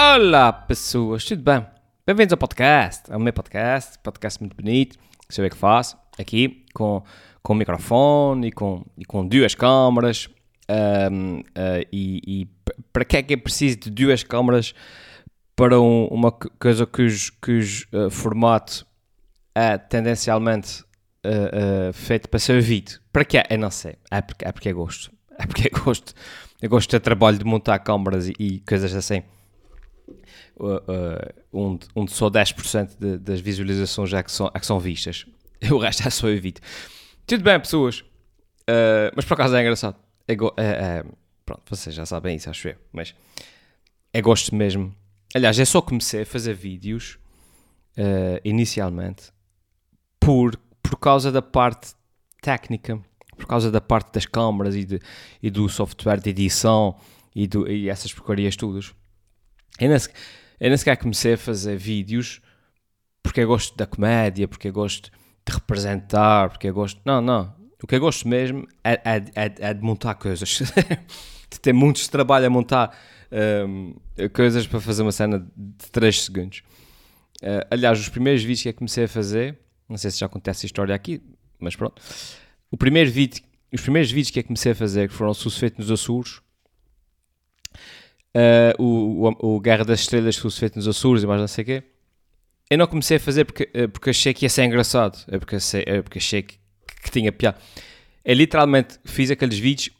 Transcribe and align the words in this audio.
Olá 0.00 0.52
pessoas, 0.52 1.24
tudo 1.24 1.42
bem? 1.42 1.66
Bem-vindos 2.06 2.32
ao 2.32 2.38
podcast, 2.38 3.12
ao 3.12 3.18
meu 3.18 3.32
podcast, 3.32 3.98
podcast 3.98 4.40
muito 4.40 4.54
bonito, 4.54 4.96
que 5.26 5.34
sei 5.34 5.44
o 5.44 5.50
que 5.50 5.56
faço, 5.56 5.98
aqui 6.16 6.64
com, 6.72 7.02
com 7.42 7.52
microfone 7.52 8.46
e 8.46 8.52
com, 8.52 8.86
e 8.96 9.04
com 9.04 9.26
duas 9.26 9.56
câmaras. 9.56 10.28
Um, 11.10 11.40
uh, 11.40 11.84
e, 11.92 12.22
e 12.24 12.48
para 12.92 13.04
que 13.04 13.16
é 13.16 13.22
que 13.24 13.34
é 13.34 13.36
preciso 13.36 13.76
de 13.78 13.90
duas 13.90 14.22
câmaras 14.22 14.72
para 15.56 15.80
um, 15.80 16.06
uma 16.06 16.30
coisa 16.30 16.86
cujo, 16.86 17.32
cujo 17.42 17.88
uh, 17.92 18.08
formato 18.08 18.86
é 19.52 19.76
tendencialmente 19.78 20.84
uh, 21.26 21.92
feito 21.92 22.28
para 22.28 22.38
ser 22.38 22.62
vídeo? 22.62 23.00
Para 23.12 23.24
que 23.24 23.36
é? 23.36 23.46
Eu 23.50 23.58
não 23.58 23.70
sei, 23.72 23.96
é 24.12 24.20
porque 24.20 24.44
é, 24.44 24.52
porque 24.52 24.68
é 24.68 24.72
gosto. 24.72 25.10
É 25.36 25.44
porque 25.44 25.66
é 25.66 25.70
gosto. 25.70 26.14
Eu 26.62 26.70
gosto 26.70 26.88
de 26.88 27.00
trabalho 27.00 27.36
de 27.36 27.44
montar 27.44 27.80
câmaras 27.80 28.28
e, 28.28 28.34
e 28.38 28.60
coisas 28.60 28.94
assim. 28.94 29.24
Uh, 30.58 30.76
uh, 30.76 31.34
onde, 31.52 31.86
onde 31.94 32.12
só 32.12 32.28
10% 32.28 32.98
de, 32.98 33.18
das 33.18 33.40
visualizações 33.40 34.12
é 34.12 34.22
que, 34.22 34.32
são, 34.32 34.50
é 34.52 34.58
que 34.58 34.66
são 34.66 34.78
vistas. 34.80 35.26
O 35.70 35.78
resto 35.78 36.06
é 36.06 36.10
só 36.10 36.28
eu 36.28 36.40
vídeo. 36.40 36.62
Tudo 37.26 37.42
bem, 37.42 37.58
pessoas. 37.58 38.00
Uh, 38.00 39.10
mas 39.14 39.24
por 39.24 39.34
acaso 39.34 39.56
é 39.56 39.60
engraçado. 39.60 39.96
É, 40.26 40.32
é, 40.32 40.36
é, 40.64 41.04
pronto, 41.44 41.62
vocês 41.66 41.94
já 41.94 42.06
sabem 42.06 42.36
isso, 42.36 42.48
acho 42.48 42.68
eu. 42.68 42.76
Mas 42.92 43.14
é 44.12 44.20
gosto 44.20 44.54
mesmo. 44.54 44.94
Aliás, 45.34 45.58
é 45.58 45.64
só 45.64 45.80
comecei 45.80 46.22
a 46.22 46.26
fazer 46.26 46.54
vídeos 46.54 47.18
uh, 47.96 48.40
inicialmente 48.44 49.32
por, 50.20 50.56
por 50.82 50.98
causa 50.98 51.32
da 51.32 51.42
parte 51.42 51.94
técnica, 52.40 53.00
por 53.36 53.46
causa 53.46 53.70
da 53.70 53.80
parte 53.80 54.12
das 54.12 54.26
câmaras 54.26 54.74
e, 54.74 54.84
de, 54.84 55.00
e 55.42 55.50
do 55.50 55.68
software 55.68 56.20
de 56.20 56.30
edição 56.30 56.96
e, 57.34 57.46
do, 57.46 57.70
e 57.70 57.88
essas 57.88 58.12
porcarias 58.12 58.56
todas. 58.56 58.92
Eu 59.78 59.88
nem, 59.88 59.98
sequer, 59.98 60.18
eu 60.60 60.68
nem 60.68 60.76
sequer 60.76 60.96
comecei 60.96 61.34
a 61.34 61.38
fazer 61.38 61.76
vídeos 61.76 62.40
porque 63.22 63.40
eu 63.40 63.46
gosto 63.46 63.76
da 63.76 63.86
comédia, 63.86 64.48
porque 64.48 64.68
eu 64.68 64.72
gosto 64.72 65.10
de 65.46 65.52
representar, 65.52 66.50
porque 66.50 66.68
eu 66.68 66.74
gosto. 66.74 67.00
Não, 67.04 67.20
não. 67.20 67.54
O 67.82 67.86
que 67.86 67.94
eu 67.94 68.00
gosto 68.00 68.26
mesmo 68.26 68.66
é, 68.82 68.92
é, 69.04 69.16
é, 69.34 69.54
é 69.58 69.74
de 69.74 69.82
montar 69.82 70.14
coisas. 70.14 70.62
de 71.50 71.60
ter 71.60 71.72
muitos 71.72 72.08
trabalho 72.08 72.46
a 72.46 72.50
montar 72.50 72.96
um, 73.66 73.94
coisas 74.32 74.66
para 74.66 74.80
fazer 74.80 75.02
uma 75.02 75.12
cena 75.12 75.46
de 75.56 75.90
3 75.90 76.24
segundos. 76.24 76.62
Uh, 77.42 77.64
aliás, 77.70 77.98
os 78.00 78.08
primeiros 78.08 78.42
vídeos 78.42 78.62
que 78.62 78.68
eu 78.68 78.74
comecei 78.74 79.04
a 79.04 79.08
fazer, 79.08 79.58
não 79.88 79.96
sei 79.96 80.10
se 80.10 80.18
já 80.18 80.26
acontece 80.26 80.66
a 80.66 80.68
história 80.68 80.94
aqui, 80.94 81.22
mas 81.58 81.76
pronto. 81.76 82.02
O 82.70 82.76
primeiro 82.76 83.10
vídeo, 83.10 83.42
os 83.72 83.80
primeiros 83.80 84.10
vídeos 84.10 84.30
que 84.30 84.40
eu 84.40 84.44
comecei 84.44 84.72
a 84.72 84.74
fazer, 84.74 85.08
que 85.08 85.14
foram 85.14 85.32
feitos 85.34 85.78
nos 85.78 85.90
Açores, 85.90 86.40
uh, 88.36 88.82
o, 88.82 89.28
o, 89.28 89.56
o, 89.56 89.60
Guerra 89.60 89.84
das 89.84 90.00
Estrelas 90.00 90.36
que 90.36 90.42
fosse 90.42 90.60
feito 90.60 90.76
nos 90.76 90.88
Açores 90.88 91.22
e 91.22 91.26
mais 91.26 91.40
não 91.40 91.48
sei 91.48 91.62
o 91.62 91.66
quê, 91.66 91.82
eu 92.70 92.78
não 92.78 92.86
comecei 92.86 93.16
a 93.16 93.20
fazer 93.20 93.44
porque, 93.44 93.70
uh, 93.74 93.88
porque 93.88 94.10
achei 94.10 94.34
que 94.34 94.44
ia 94.44 94.50
ser 94.50 94.64
engraçado, 94.64 95.18
é 95.28 95.38
porque, 95.38 95.56
é 95.56 96.02
porque 96.02 96.18
achei 96.18 96.42
que, 96.42 96.58
que 97.02 97.10
tinha 97.10 97.32
piada. 97.32 97.58
Eu 98.24 98.34
literalmente 98.34 98.98
fiz 99.04 99.30
aqueles 99.30 99.58
vídeos 99.58 99.90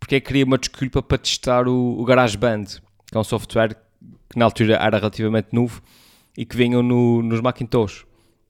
porque 0.00 0.16
eu 0.16 0.20
queria 0.20 0.44
uma 0.44 0.58
desculpa 0.58 1.00
para 1.00 1.18
testar 1.18 1.68
o, 1.68 2.00
o 2.00 2.04
GarageBand, 2.04 2.64
que 3.06 3.16
é 3.16 3.20
um 3.20 3.24
software 3.24 3.76
que 4.28 4.36
na 4.36 4.46
altura 4.46 4.74
era 4.74 4.98
relativamente 4.98 5.48
novo 5.52 5.80
e 6.36 6.44
que 6.44 6.56
vinham 6.56 6.82
no, 6.82 7.22
nos 7.22 7.40
Macintosh. 7.40 8.04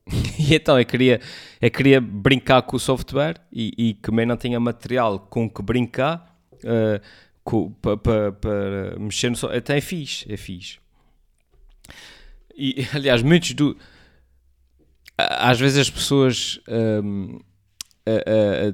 e 0.39 0.55
então 0.55 0.79
eu 0.79 0.87
queria, 0.87 1.21
eu 1.61 1.71
queria 1.71 2.01
brincar 2.01 2.63
com 2.63 2.77
o 2.77 2.81
software 2.81 3.37
e, 3.53 3.73
e 3.77 3.99
eu 4.03 4.27
não 4.27 4.37
tinha 4.37 4.59
material 4.59 5.19
com 5.19 5.49
que 5.49 5.63
brincar, 5.63 6.37
uh, 6.65 7.01
para 7.45 7.97
pa, 7.97 8.33
pa 8.33 8.99
mexer 8.99 9.31
no 9.31 9.37
software, 9.37 9.59
até 9.59 9.79
é 9.79 9.81
fixe, 9.81 10.33
é 10.33 10.37
fixe. 10.37 10.79
E 12.55 12.87
aliás, 12.95 13.23
muitos 13.23 13.53
do. 13.53 13.77
Às 15.19 15.61
vezes 15.61 15.79
as 15.79 15.91
pessoas. 15.91 16.61
Um, 16.69 17.41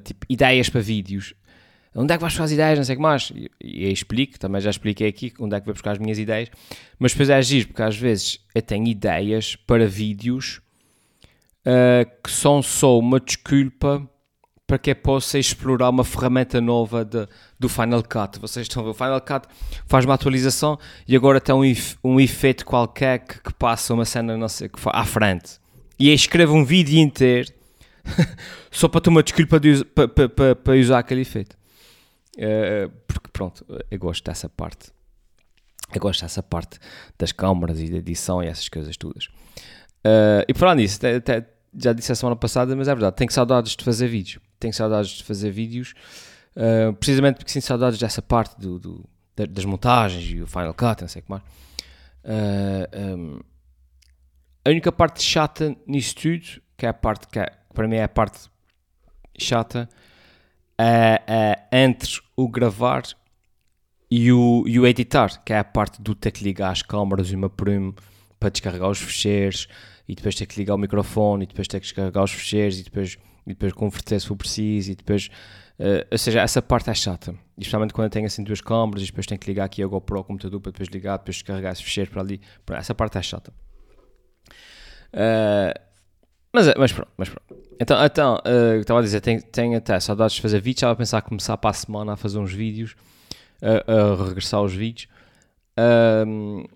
tipo, 0.04 0.26
ideias 0.28 0.68
para 0.68 0.80
vídeos. 0.80 1.34
Onde 1.94 2.12
é 2.12 2.16
que 2.16 2.20
vais 2.20 2.32
buscar 2.32 2.44
as 2.44 2.52
ideias? 2.52 2.78
Não 2.78 2.84
sei 2.84 2.94
o 2.94 2.98
que 2.98 3.02
mais. 3.02 3.32
E, 3.60 3.86
eu 3.86 3.90
explico, 3.90 4.38
também 4.38 4.60
já 4.60 4.70
expliquei 4.70 5.08
aqui 5.08 5.32
onde 5.40 5.56
é 5.56 5.60
que 5.60 5.66
vou 5.66 5.74
buscar 5.74 5.92
as 5.92 5.98
minhas 5.98 6.18
ideias. 6.18 6.48
Mas 6.98 7.12
depois 7.12 7.28
é 7.28 7.34
agir, 7.34 7.66
porque 7.66 7.82
às 7.82 7.96
vezes 7.96 8.40
eu 8.54 8.62
tenho 8.62 8.86
ideias 8.86 9.56
para 9.56 9.86
vídeos 9.86 10.60
uh, 11.66 12.08
que 12.22 12.30
são 12.30 12.62
só 12.62 12.98
uma 12.98 13.18
desculpa 13.18 14.08
para 14.68 14.78
que 14.78 14.90
eu 14.90 14.96
possa 14.96 15.38
explorar 15.38 15.88
uma 15.88 16.04
ferramenta 16.04 16.60
nova 16.60 17.02
de, 17.02 17.26
do 17.58 17.70
Final 17.70 18.02
Cut. 18.02 18.38
Vocês 18.38 18.66
estão 18.66 18.82
a 18.82 18.84
ver, 18.84 18.90
o 18.90 18.94
Final 18.94 19.20
Cut 19.22 19.48
faz 19.86 20.04
uma 20.04 20.12
atualização 20.12 20.78
e 21.08 21.16
agora 21.16 21.40
tem 21.40 21.54
um, 21.54 21.62
um 22.04 22.20
efeito 22.20 22.66
qualquer 22.66 23.20
que, 23.20 23.40
que, 23.40 23.54
passa 23.54 23.94
uma 23.94 24.04
cena 24.04 24.36
não 24.36 24.46
sei, 24.46 24.68
que 24.68 24.78
à 24.84 25.06
frente. 25.06 25.58
E 25.98 26.10
eu 26.10 26.14
escrevo 26.14 26.54
um 26.54 26.66
vídeo 26.66 26.98
inteiro 26.98 27.50
só 28.70 28.88
para 28.88 29.00
ter 29.00 29.08
uma 29.08 29.22
desculpa 29.22 29.58
de, 29.58 29.82
para, 29.86 30.06
para, 30.06 30.54
para, 30.54 30.74
usar 30.74 30.98
aquele 30.98 31.22
efeito. 31.22 31.56
Uh, 32.36 32.92
porque 33.06 33.30
pronto, 33.32 33.64
eu 33.90 33.98
gosto 33.98 34.22
dessa 34.22 34.50
parte. 34.50 34.92
Eu 35.94 36.00
gosto 36.02 36.20
dessa 36.20 36.42
parte 36.42 36.78
das 37.18 37.32
câmaras 37.32 37.80
e 37.80 37.88
da 37.88 37.96
edição 37.96 38.42
e 38.44 38.46
essas 38.46 38.68
coisas 38.68 38.94
todas. 38.98 39.28
Uh, 40.04 40.44
e 40.46 40.52
falar 40.52 40.74
nisso, 40.74 40.98
até, 40.98 41.16
até, 41.16 41.46
já 41.76 41.92
disse 41.92 42.12
a 42.12 42.14
semana 42.14 42.36
passada, 42.36 42.74
mas 42.74 42.88
é 42.88 42.94
verdade, 42.94 43.16
tenho 43.16 43.32
saudades 43.32 43.76
de 43.76 43.84
fazer 43.84 44.08
vídeos. 44.08 44.42
Tenho 44.58 44.74
saudades 44.74 45.10
de 45.10 45.24
fazer 45.24 45.50
vídeos, 45.50 45.94
uh, 46.56 46.92
precisamente 46.94 47.36
porque 47.36 47.50
sinto 47.50 47.66
saudades 47.66 47.98
dessa 47.98 48.20
parte 48.20 48.58
do, 48.60 48.78
do, 48.78 49.08
das 49.36 49.64
montagens 49.64 50.28
e 50.30 50.40
o 50.40 50.46
Final 50.46 50.74
Cut, 50.74 51.02
não 51.02 51.08
sei 51.08 51.20
o 51.20 51.24
que 51.24 51.30
mais. 51.30 51.42
Uh, 52.24 53.16
um, 53.16 53.40
a 54.64 54.70
única 54.70 54.92
parte 54.92 55.22
chata 55.22 55.76
nisso 55.86 56.16
tudo, 56.16 56.60
que 56.76 56.84
é 56.84 56.88
a 56.88 56.94
parte 56.94 57.28
que, 57.28 57.38
é, 57.38 57.52
para 57.72 57.86
mim 57.86 57.96
é 57.96 58.02
a 58.02 58.08
parte 58.08 58.50
chata, 59.38 59.88
é, 60.76 61.22
é 61.26 61.84
entre 61.84 62.20
o 62.36 62.48
gravar 62.48 63.02
e 64.10 64.32
o, 64.32 64.64
e 64.66 64.78
o 64.78 64.86
editar, 64.86 65.42
que 65.44 65.52
é 65.52 65.58
a 65.58 65.64
parte 65.64 66.02
do 66.02 66.14
ter 66.14 66.32
que 66.32 66.42
ligar 66.42 66.70
as 66.70 66.82
câmaras 66.82 67.30
e 67.30 67.36
uma 67.36 67.48
por 67.48 67.68
uma 67.68 67.94
para 68.38 68.50
descarregar 68.50 68.88
os 68.88 68.98
fecheiros 68.98 69.68
e 70.08 70.14
depois 70.14 70.34
ter 70.34 70.46
que 70.46 70.58
ligar 70.58 70.74
o 70.74 70.78
microfone 70.78 71.44
e 71.44 71.46
depois 71.46 71.68
ter 71.68 71.78
que 71.78 71.86
descarregar 71.86 72.24
os 72.24 72.32
fecheiros 72.32 72.80
e 72.80 72.84
depois, 72.84 73.18
e 73.46 73.50
depois 73.50 73.72
converter 73.72 74.20
se 74.20 74.26
for 74.26 74.36
preciso 74.36 74.92
e 74.92 74.94
depois... 74.94 75.28
Uh, 75.78 76.02
ou 76.10 76.18
seja, 76.18 76.40
essa 76.40 76.60
parte 76.60 76.90
é 76.90 76.94
chata, 76.94 77.36
especialmente 77.56 77.92
quando 77.92 78.06
eu 78.06 78.10
tenho 78.10 78.26
assim 78.26 78.42
duas 78.42 78.60
câmaras 78.60 79.02
e 79.02 79.06
depois 79.06 79.26
tenho 79.26 79.38
que 79.38 79.46
ligar 79.46 79.64
aqui 79.64 79.80
a 79.80 79.86
GoPro 79.86 80.18
ao 80.18 80.24
computador 80.24 80.60
para 80.60 80.72
depois 80.72 80.88
ligar, 80.88 81.18
depois 81.18 81.36
descarregar 81.36 81.72
esse 81.72 81.84
fecheiro 81.84 82.10
para 82.10 82.20
ali. 82.20 82.40
Essa 82.72 82.96
parte 82.96 83.16
é 83.16 83.22
chata. 83.22 83.52
Uh, 85.12 85.72
mas, 86.52 86.66
mas 86.76 86.92
pronto, 86.92 87.12
mas 87.16 87.28
pronto. 87.28 87.62
Então, 87.80 88.04
então 88.04 88.42
uh, 88.44 88.80
estava 88.80 88.98
a 88.98 89.02
dizer, 89.02 89.20
tenho, 89.20 89.40
tenho 89.40 89.76
até 89.76 90.00
saudades 90.00 90.34
de 90.34 90.42
fazer 90.42 90.58
vídeos, 90.60 90.78
estava 90.78 90.94
a 90.94 90.96
pensar 90.96 91.18
a 91.18 91.22
começar 91.22 91.56
para 91.56 91.70
a 91.70 91.74
semana 91.74 92.14
a 92.14 92.16
fazer 92.16 92.38
uns 92.38 92.52
vídeos, 92.52 92.96
uh, 93.62 94.20
a 94.20 94.26
regressar 94.28 94.58
aos 94.58 94.72
vídeos. 94.72 95.08
Uh, 95.78 96.68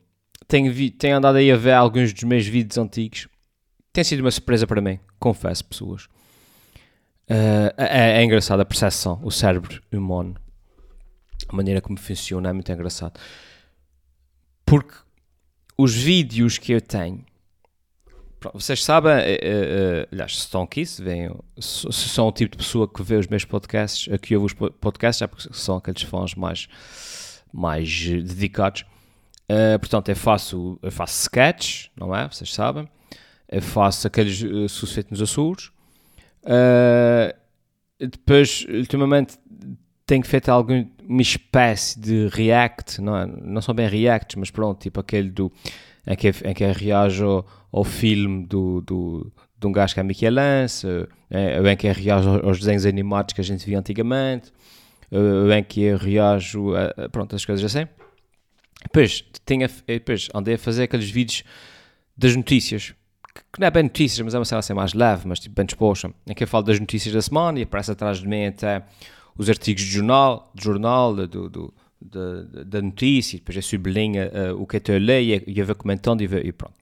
tenho, 0.49 0.73
vi, 0.73 0.91
tenho 0.91 1.17
andado 1.17 1.37
aí 1.37 1.51
a 1.51 1.57
ver 1.57 1.73
alguns 1.73 2.13
dos 2.13 2.23
meus 2.25 2.47
vídeos 2.47 2.79
antigos. 2.79 3.29
Tem 3.93 4.03
sido 4.03 4.21
uma 4.21 4.31
surpresa 4.31 4.67
para 4.67 4.81
mim, 4.81 4.99
confesso, 5.19 5.65
pessoas. 5.65 6.05
Uh, 7.31 7.73
é, 7.77 8.21
é 8.21 8.25
engraçado 8.25 8.61
a 8.61 8.65
percepção, 8.65 9.21
o 9.23 9.31
cérebro 9.31 9.81
humano, 9.93 10.35
a 11.49 11.57
maneira 11.57 11.81
como 11.81 11.99
funciona 11.99 12.51
é 12.51 12.53
muito 12.53 12.71
engraçado. 12.73 13.19
Porque 14.65 14.95
os 15.77 15.95
vídeos 15.95 16.59
que 16.59 16.73
eu 16.73 16.81
tenho, 16.81 17.25
vocês 18.55 18.83
sabem, 18.83 19.13
uh, 19.13 19.17
uh, 19.17 20.09
aliás, 20.11 20.37
se 20.37 20.41
estão 20.41 20.63
aqui, 20.63 20.85
se, 20.85 21.03
vêm, 21.03 21.31
se, 21.59 21.93
são 21.93 22.29
o 22.29 22.33
tipo 22.33 22.53
de 22.53 22.59
pessoa 22.59 22.89
que 22.89 23.03
vê 23.03 23.17
os 23.17 23.27
meus 23.27 23.45
podcasts, 23.45 24.13
aqui 24.13 24.37
ouve 24.37 24.55
os 24.55 24.71
podcasts, 24.81 25.23
é 25.23 25.27
porque 25.27 25.49
são 25.53 25.77
aqueles 25.77 26.03
fãs 26.03 26.35
mais, 26.35 26.69
mais 27.53 28.05
dedicados. 28.05 28.85
Uh, 29.53 29.79
portanto, 29.79 30.09
eu 30.09 30.17
faço, 30.17 30.79
eu 30.83 30.91
faço 30.91 31.21
sketch, 31.23 31.89
não 31.95 32.15
é? 32.17 32.27
Vocês 32.27 32.53
sabem. 32.55 32.89
Eu 33.51 33.61
faço 33.61 34.07
aqueles 34.07 34.43
uh, 34.43 34.67
susfeitos 34.67 35.11
nos 35.11 35.31
Açores. 35.31 35.67
Uh, 36.43 37.35
depois, 37.99 38.65
ultimamente, 38.67 39.39
tenho 40.07 40.25
feito 40.25 40.49
alguma 40.49 40.87
espécie 41.21 42.01
de 42.01 42.29
react, 42.29 43.01
não, 43.01 43.17
é? 43.17 43.27
não 43.27 43.61
são 43.61 43.75
bem 43.75 43.87
reacts, 43.87 44.37
mas 44.37 44.51
pronto, 44.51 44.81
tipo 44.81 44.99
aquele 44.99 45.31
do, 45.31 45.53
em, 46.07 46.17
que, 46.17 46.29
em 46.29 46.55
que 46.55 46.65
eu 46.65 46.73
reajo 46.73 47.27
ao, 47.27 47.47
ao 47.71 47.85
filme 47.85 48.47
do, 48.47 48.81
do, 48.81 49.33
de 49.59 49.67
um 49.67 49.73
gajo 49.73 49.93
que 49.93 50.01
é 50.01 50.03
Michelangelo, 50.03 51.05
uh, 51.31 51.61
ou 51.61 51.69
em 51.69 51.77
que 51.77 51.87
eu 51.87 51.93
reajo 51.93 52.41
aos 52.43 52.59
desenhos 52.59 52.87
animados 52.87 53.35
que 53.35 53.41
a 53.43 53.45
gente 53.45 53.67
via 53.67 53.79
antigamente, 53.79 54.51
ou 55.11 55.53
em 55.53 55.63
que 55.63 55.83
eu 55.83 55.99
reajo 55.99 56.75
a 56.75 57.09
pronto, 57.11 57.37
as 57.37 57.45
coisas 57.45 57.63
assim. 57.63 57.87
Depois, 58.83 59.25
tinha, 59.47 59.71
depois 59.87 60.29
andei 60.35 60.55
a 60.55 60.59
fazer 60.59 60.85
aqueles 60.85 61.11
vídeos 61.11 61.45
das 62.17 62.37
notícias, 62.37 62.95
que 63.53 63.61
não 63.61 63.67
é 63.67 63.71
bem 63.71 63.85
notícias, 63.85 64.21
mas 64.21 64.35
é 64.35 64.39
uma 64.39 64.45
cena 64.45 64.59
assim 64.59 64.75
mais 64.75 64.93
leve, 64.93 65.27
mas 65.27 65.41
tipo 65.41 65.55
bem 65.55 65.65
disposta, 65.65 66.13
em 66.27 66.35
que 66.35 66.45
eu 66.45 66.49
falo 66.49 66.65
das 66.65 66.79
notícias 66.79 67.15
da 67.15 67.23
semana 67.23 67.59
e 67.59 67.63
aparece 67.63 67.91
atrás 67.91 68.19
de 68.19 68.29
mim 68.29 68.47
até 68.47 68.85
os 69.37 69.49
artigos 69.49 69.83
de 69.83 69.91
jornal, 69.91 70.51
de 70.55 70.65
jornal 70.65 71.15
do, 71.15 71.49
do, 71.49 71.75
da, 72.01 72.65
da 72.65 72.83
notícia, 72.83 73.39
depois 73.39 73.57
eu 73.57 73.63
sublinha 73.63 74.31
uh, 74.31 74.61
o 74.61 74.67
que 74.67 74.77
eu 74.77 74.97
a 74.97 74.99
ler 74.99 75.45
e, 75.47 75.59
eu 75.59 75.67
vou 75.67 75.75
comentando 75.75 76.21
e, 76.21 76.27
vou, 76.27 76.39
e 76.39 76.53
pronto. 76.53 76.75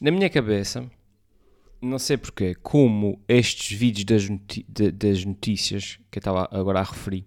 Na 0.00 0.10
minha 0.10 0.28
cabeça, 0.28 0.84
não 1.80 1.98
sei 1.98 2.16
porquê, 2.16 2.54
como 2.54 3.20
estes 3.28 3.76
vídeos 3.76 4.04
das, 4.04 4.92
das 4.94 5.24
notícias 5.24 5.98
que 6.10 6.18
eu 6.18 6.20
estava 6.20 6.48
agora 6.52 6.80
a 6.80 6.82
referir 6.82 7.24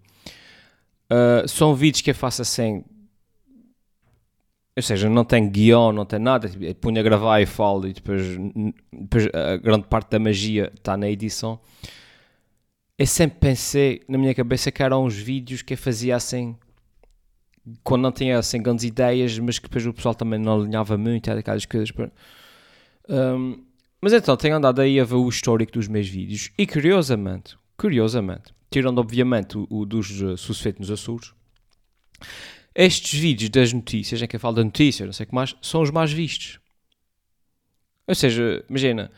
uh, 1.10 1.48
são 1.48 1.76
vídeos 1.76 2.02
que 2.02 2.12
eu 2.12 2.16
faço 2.16 2.42
assim 2.42 2.84
ou 4.76 4.84
seja, 4.84 5.10
não 5.10 5.24
tem 5.24 5.50
guião, 5.50 5.94
não 5.94 6.06
tem 6.06 6.20
nada, 6.20 6.50
tipo, 6.50 6.76
punha 6.76 7.00
a 7.00 7.04
gravar 7.04 7.40
e 7.40 7.46
falo 7.46 7.88
e 7.88 7.94
depois, 7.94 8.22
depois 8.92 9.28
a 9.34 9.56
grande 9.56 9.88
parte 9.88 10.10
da 10.12 10.20
magia 10.20 10.72
está 10.76 10.98
na 10.98 11.10
edição. 11.10 11.60
Eu 12.98 13.08
sempre 13.08 13.40
pensei 13.40 14.02
na 14.08 14.18
minha 14.18 14.36
cabeça 14.36 14.72
que 14.72 14.84
eram 14.84 15.06
uns 15.06 15.16
vídeos 15.16 15.62
que 15.62 15.74
eu 15.74 15.78
fazia 15.78 16.16
assim, 16.16 16.58
quando 17.84 18.02
não 18.04 18.12
tinha 18.12 18.38
assim 18.38 18.62
grandes 18.62 18.84
ideias, 18.84 19.40
mas 19.40 19.60
que 19.60 19.68
depois 19.68 19.86
o 19.86 19.94
pessoal 19.94 20.14
também 20.14 20.40
não 20.40 20.62
alinhava 20.62 20.98
muito, 20.98 21.32
aquelas 21.32 21.66
coisas. 21.66 21.94
Um, 23.10 23.64
mas 24.02 24.12
então, 24.12 24.36
tenho 24.36 24.56
andado 24.56 24.82
aí 24.82 25.00
a 25.00 25.06
ver 25.06 25.16
o 25.16 25.30
histórico 25.30 25.72
dos 25.72 25.88
meus 25.88 26.08
vídeos 26.08 26.52
e 26.58 26.68
curiosamente, 26.68 27.58
curiosamente, 27.78 28.54
tirando 28.70 29.00
obviamente 29.00 29.58
o, 29.58 29.66
o 29.70 29.86
dos 29.86 30.22
uh, 30.22 30.38
suceitos 30.38 30.82
nos 30.82 30.92
Açores, 30.92 31.34
estes 32.76 33.18
vídeos 33.18 33.50
das 33.50 33.72
notícias, 33.72 34.22
em 34.22 34.28
que 34.28 34.36
eu 34.36 34.40
falo 34.40 34.58
da 34.58 34.64
notícia, 34.64 35.06
não 35.06 35.14
sei 35.14 35.24
o 35.24 35.28
que 35.28 35.34
mais, 35.34 35.56
são 35.62 35.82
os 35.82 35.90
mais 35.90 36.12
vistos. 36.12 36.60
Ou 38.06 38.14
seja, 38.14 38.64
imagina, 38.70 39.10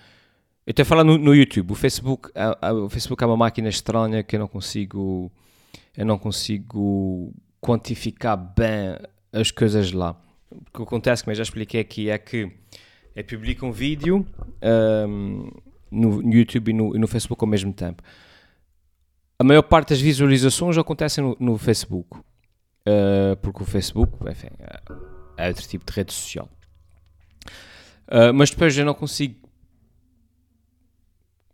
eu 0.65 0.71
estou 0.71 0.83
a 0.83 0.85
falar 0.85 1.03
no, 1.03 1.17
no 1.17 1.33
YouTube, 1.33 1.71
o 1.71 1.75
Facebook, 1.75 2.29
a, 2.35 2.67
a, 2.67 2.73
o 2.73 2.89
Facebook 2.89 3.21
é 3.23 3.27
uma 3.27 3.35
máquina 3.35 3.67
estranha 3.67 4.21
que 4.21 4.35
eu 4.35 4.39
não 4.39 4.47
consigo, 4.47 5.31
eu 5.97 6.05
não 6.05 6.19
consigo 6.19 7.33
quantificar 7.59 8.37
bem 8.37 8.97
as 9.33 9.49
coisas 9.49 9.91
lá. 9.91 10.15
O 10.49 10.77
que 10.77 10.83
acontece, 10.83 11.23
como 11.23 11.31
eu 11.31 11.35
já 11.37 11.43
expliquei 11.43 11.81
aqui, 11.81 12.09
é 12.09 12.17
que 12.17 12.51
eu 13.15 13.23
publico 13.23 13.65
um 13.65 13.71
vídeo 13.71 14.25
um, 14.61 15.49
no, 15.89 16.21
no, 16.21 16.33
YouTube 16.33 16.69
e 16.69 16.73
no, 16.73 16.95
e 16.95 16.99
no, 16.99 17.07
Facebook 17.07 17.43
ao 17.43 17.49
mesmo 17.49 17.73
tempo. 17.73 18.03
A 19.39 19.43
maior 19.43 19.63
parte 19.63 19.89
das 19.89 19.99
visualizações 19.99 20.77
acontecem 20.77 21.23
no, 21.23 21.35
no 21.39 21.57
Facebook 21.57 22.19
uh, 22.87 23.35
porque 23.37 23.63
o 23.63 23.65
Facebook 23.65 24.17
enfim, 24.29 24.47
é, 24.59 25.45
é 25.45 25.47
outro 25.49 25.67
tipo 25.67 25.85
de 25.85 25.93
rede 25.93 26.13
social. 26.13 26.49
Uh, 28.07 28.33
mas 28.33 28.49
depois 28.49 28.77
eu 28.77 28.85
não 28.85 28.93
consigo. 28.93 29.35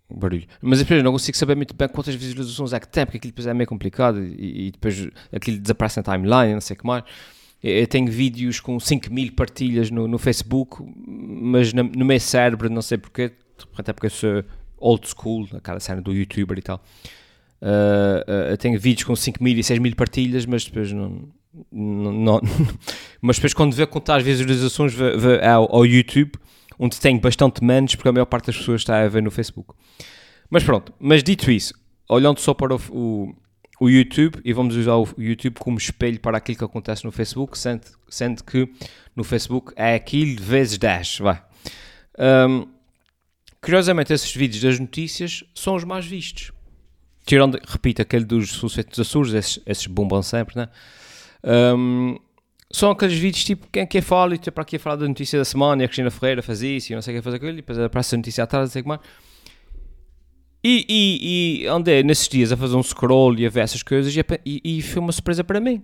Barulho. 0.09 0.45
Mas 0.61 0.79
depois 0.79 1.03
não 1.03 1.11
consigo 1.11 1.35
saber 1.35 1.55
muito 1.55 1.73
bem 1.73 1.87
quantas 1.87 2.13
visualizações 2.13 2.71
é 2.71 2.79
que 2.79 2.87
tem, 2.87 3.05
porque 3.05 3.17
aquilo 3.17 3.31
depois 3.31 3.47
é 3.47 3.53
meio 3.53 3.67
complicado 3.67 4.23
e, 4.23 4.67
e 4.67 4.71
depois 4.71 5.09
aquilo 5.31 5.57
desaparece 5.57 5.97
na 5.97 6.03
timeline, 6.03 6.53
não 6.53 6.61
sei 6.61 6.75
o 6.75 6.79
que 6.79 6.85
mais. 6.85 7.03
Eu 7.63 7.87
tenho 7.87 8.11
vídeos 8.11 8.59
com 8.59 8.79
5 8.79 9.11
mil 9.11 9.31
partilhas 9.31 9.89
no, 9.89 10.07
no 10.07 10.19
Facebook, 10.19 10.83
mas 11.07 11.73
no, 11.73 11.83
no 11.83 12.05
meu 12.05 12.19
cérebro, 12.19 12.69
não 12.69 12.81
sei 12.81 12.97
porquê, 12.97 13.31
até 13.75 13.93
porque 13.93 14.07
eu 14.07 14.11
sou 14.11 14.43
old 14.77 15.07
school, 15.07 15.47
aquela 15.53 15.79
cena 15.79 16.01
do 16.01 16.13
youtuber 16.13 16.59
e 16.59 16.61
tal. 16.61 16.83
Uh, 17.63 18.53
uh, 18.53 18.57
tenho 18.57 18.77
vídeos 18.77 19.05
com 19.05 19.15
5 19.15 19.41
mil 19.41 19.57
e 19.57 19.63
6 19.63 19.79
mil 19.79 19.95
partilhas, 19.95 20.45
mas 20.45 20.65
depois 20.65 20.91
não, 20.91 21.29
não, 21.71 22.11
não 22.11 22.41
mas 23.21 23.37
depois 23.37 23.53
quando 23.53 23.73
vê 23.73 23.87
contar 23.87 24.17
as 24.17 24.23
visualizações 24.23 24.93
vê, 24.93 25.15
vê 25.15 25.47
ao, 25.47 25.73
ao, 25.73 25.85
YouTube, 25.85 26.33
onde 26.77 26.99
tem 26.99 27.17
bastante 27.17 27.63
menos, 27.63 27.95
porque 27.95 28.09
a 28.09 28.11
maior 28.11 28.25
parte 28.25 28.47
das 28.47 28.57
pessoas 28.57 28.81
está 28.81 29.01
a 29.01 29.07
ver 29.07 29.23
no 29.23 29.31
Facebook. 29.31 29.73
Mas 30.49 30.61
pronto, 30.61 30.93
mas 30.99 31.23
dito 31.23 31.49
isso, 31.49 31.73
olhando 32.09 32.41
só 32.41 32.53
para 32.53 32.75
o, 32.75 32.81
o, 32.91 33.35
o 33.79 33.89
YouTube, 33.89 34.41
e 34.43 34.51
vamos 34.51 34.75
usar 34.75 34.97
o 34.97 35.07
YouTube 35.17 35.55
como 35.57 35.77
espelho 35.77 36.19
para 36.19 36.39
aquilo 36.39 36.57
que 36.57 36.65
acontece 36.65 37.05
no 37.05 37.13
Facebook, 37.13 37.57
sendo, 37.57 37.83
sendo 38.09 38.43
que 38.43 38.67
no 39.15 39.23
Facebook 39.23 39.71
é 39.77 39.95
aquilo 39.95 40.41
vezes 40.41 40.77
10, 40.77 41.19
vai. 41.19 41.41
Um, 42.19 42.67
curiosamente, 43.61 44.11
esses 44.11 44.35
vídeos 44.35 44.61
das 44.61 44.77
notícias 44.77 45.45
são 45.55 45.75
os 45.75 45.85
mais 45.85 46.05
vistos 46.05 46.51
tirando, 47.25 47.59
repito, 47.65 48.01
aquele 48.01 48.25
dos 48.25 48.51
suceitos 48.51 48.99
Açores, 48.99 49.33
esses, 49.33 49.59
esses 49.65 49.87
bombam 49.87 50.21
sempre, 50.21 50.55
né? 50.57 50.69
Um, 51.43 52.17
são 52.71 52.89
aqueles 52.89 53.17
vídeos 53.17 53.43
tipo 53.43 53.67
quem 53.71 53.85
quer 53.85 54.01
fala 54.01 54.33
e 54.33 54.39
para 54.39 54.63
aqui 54.63 54.79
falar 54.79 54.95
da 54.95 55.07
notícia 55.07 55.37
da 55.37 55.45
semana 55.45 55.83
e 55.83 55.85
a 55.85 55.87
Cristina 55.87 56.09
Ferreira 56.09 56.41
faz 56.41 56.63
isso 56.63 56.91
e 56.91 56.95
não 56.95 57.03
sei 57.03 57.13
o 57.13 57.17
que 57.17 57.21
faz 57.21 57.35
aquilo 57.35 57.51
e 57.51 57.55
depois 57.57 57.77
aparece 57.77 58.15
a 58.15 58.17
notícia 58.17 58.43
atrás, 58.43 58.69
não 58.69 58.71
sei 58.71 58.79
o 58.81 58.83
que 58.83 58.89
mais. 58.89 59.01
E, 60.63 60.85
e, 60.87 61.63
e 61.63 61.67
andei 61.67 62.01
nesses 62.03 62.27
dias 62.27 62.51
a 62.51 62.57
fazer 62.57 62.75
um 62.75 62.81
scroll 62.81 63.37
e 63.37 63.45
a 63.45 63.49
ver 63.49 63.61
essas 63.61 63.83
coisas 63.83 64.15
e, 64.15 64.25
e, 64.45 64.77
e 64.77 64.81
foi 64.81 65.01
uma 65.01 65.11
surpresa 65.11 65.43
para 65.43 65.59
mim. 65.59 65.83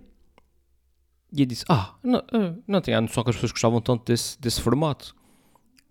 E 1.32 1.42
eu 1.42 1.46
disse: 1.46 1.64
Ah, 1.68 1.94
não, 2.02 2.22
não 2.66 2.80
tinha 2.80 2.98
a 2.98 3.00
noção 3.00 3.22
que 3.22 3.30
as 3.30 3.36
pessoas 3.36 3.52
gostavam 3.52 3.80
tanto 3.80 4.04
desse, 4.06 4.40
desse 4.40 4.60
formato. 4.60 5.14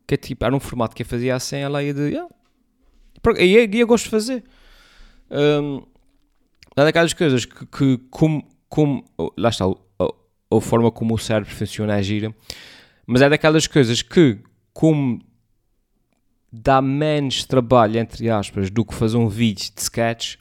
Que 0.08 0.16
é 0.16 0.18
tipo, 0.18 0.44
era 0.44 0.56
um 0.56 0.60
formato 0.60 0.96
que 0.96 1.04
eu 1.04 1.08
fazia 1.08 1.36
assim, 1.36 1.58
ela 1.58 1.84
ia 1.84 1.94
de. 1.94 2.02
Yeah. 2.02 2.30
E 3.38 3.54
eu, 3.54 3.70
eu 3.72 3.88
gosto 3.88 4.06
de 4.06 4.10
fazer. 4.10 4.44
Um, 5.32 5.84
é 6.76 6.84
daquelas 6.84 7.14
coisas 7.14 7.46
que, 7.46 7.66
que 7.66 7.98
como, 8.10 8.48
como, 8.68 9.04
lá 9.38 9.50
está, 9.50 9.66
a, 9.66 10.06
a, 10.52 10.62
forma 10.62 10.92
como 10.92 11.14
o 11.14 11.18
cérebro 11.18 11.54
funciona 11.54 11.98
é 11.98 12.04
gira, 12.04 12.34
mas 13.06 13.22
é 13.22 13.30
daquelas 13.30 13.68
coisas 13.68 14.02
que, 14.02 14.40
como 14.74 15.22
dá 16.52 16.82
menos 16.82 17.44
trabalho, 17.44 18.00
entre 18.00 18.30
aspas, 18.30 18.70
do 18.70 18.86
que 18.86 18.94
fazer 18.94 19.18
um 19.18 19.28
vídeo 19.28 19.72
de 19.76 19.82
sketch, 19.82 20.36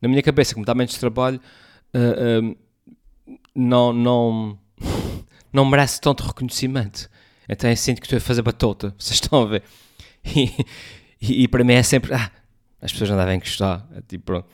na 0.00 0.08
minha 0.08 0.22
cabeça, 0.22 0.54
como 0.54 0.66
dá 0.66 0.74
menos 0.74 0.96
trabalho, 0.96 1.40
uh, 1.94 2.50
uh, 2.50 2.56
não, 3.54 3.92
não, 3.92 4.58
não 5.52 5.64
merece 5.64 6.00
tanto 6.00 6.24
reconhecimento. 6.24 7.08
Então 7.48 7.68
eu 7.68 7.76
sinto 7.76 8.00
que 8.00 8.06
estou 8.06 8.16
a 8.16 8.20
fazer 8.20 8.42
batota, 8.42 8.94
vocês 8.98 9.20
estão 9.20 9.42
a 9.42 9.46
ver? 9.46 9.62
E, 10.24 10.50
e, 11.20 11.42
e 11.44 11.48
para 11.48 11.62
mim 11.62 11.74
é 11.74 11.82
sempre, 11.82 12.14
ah, 12.14 12.30
as 12.84 12.92
pessoas 12.92 13.10
não 13.10 13.16
devem 13.16 13.38
gostar. 13.38 13.88
É 13.96 14.00
tipo, 14.06 14.24
pronto. 14.24 14.46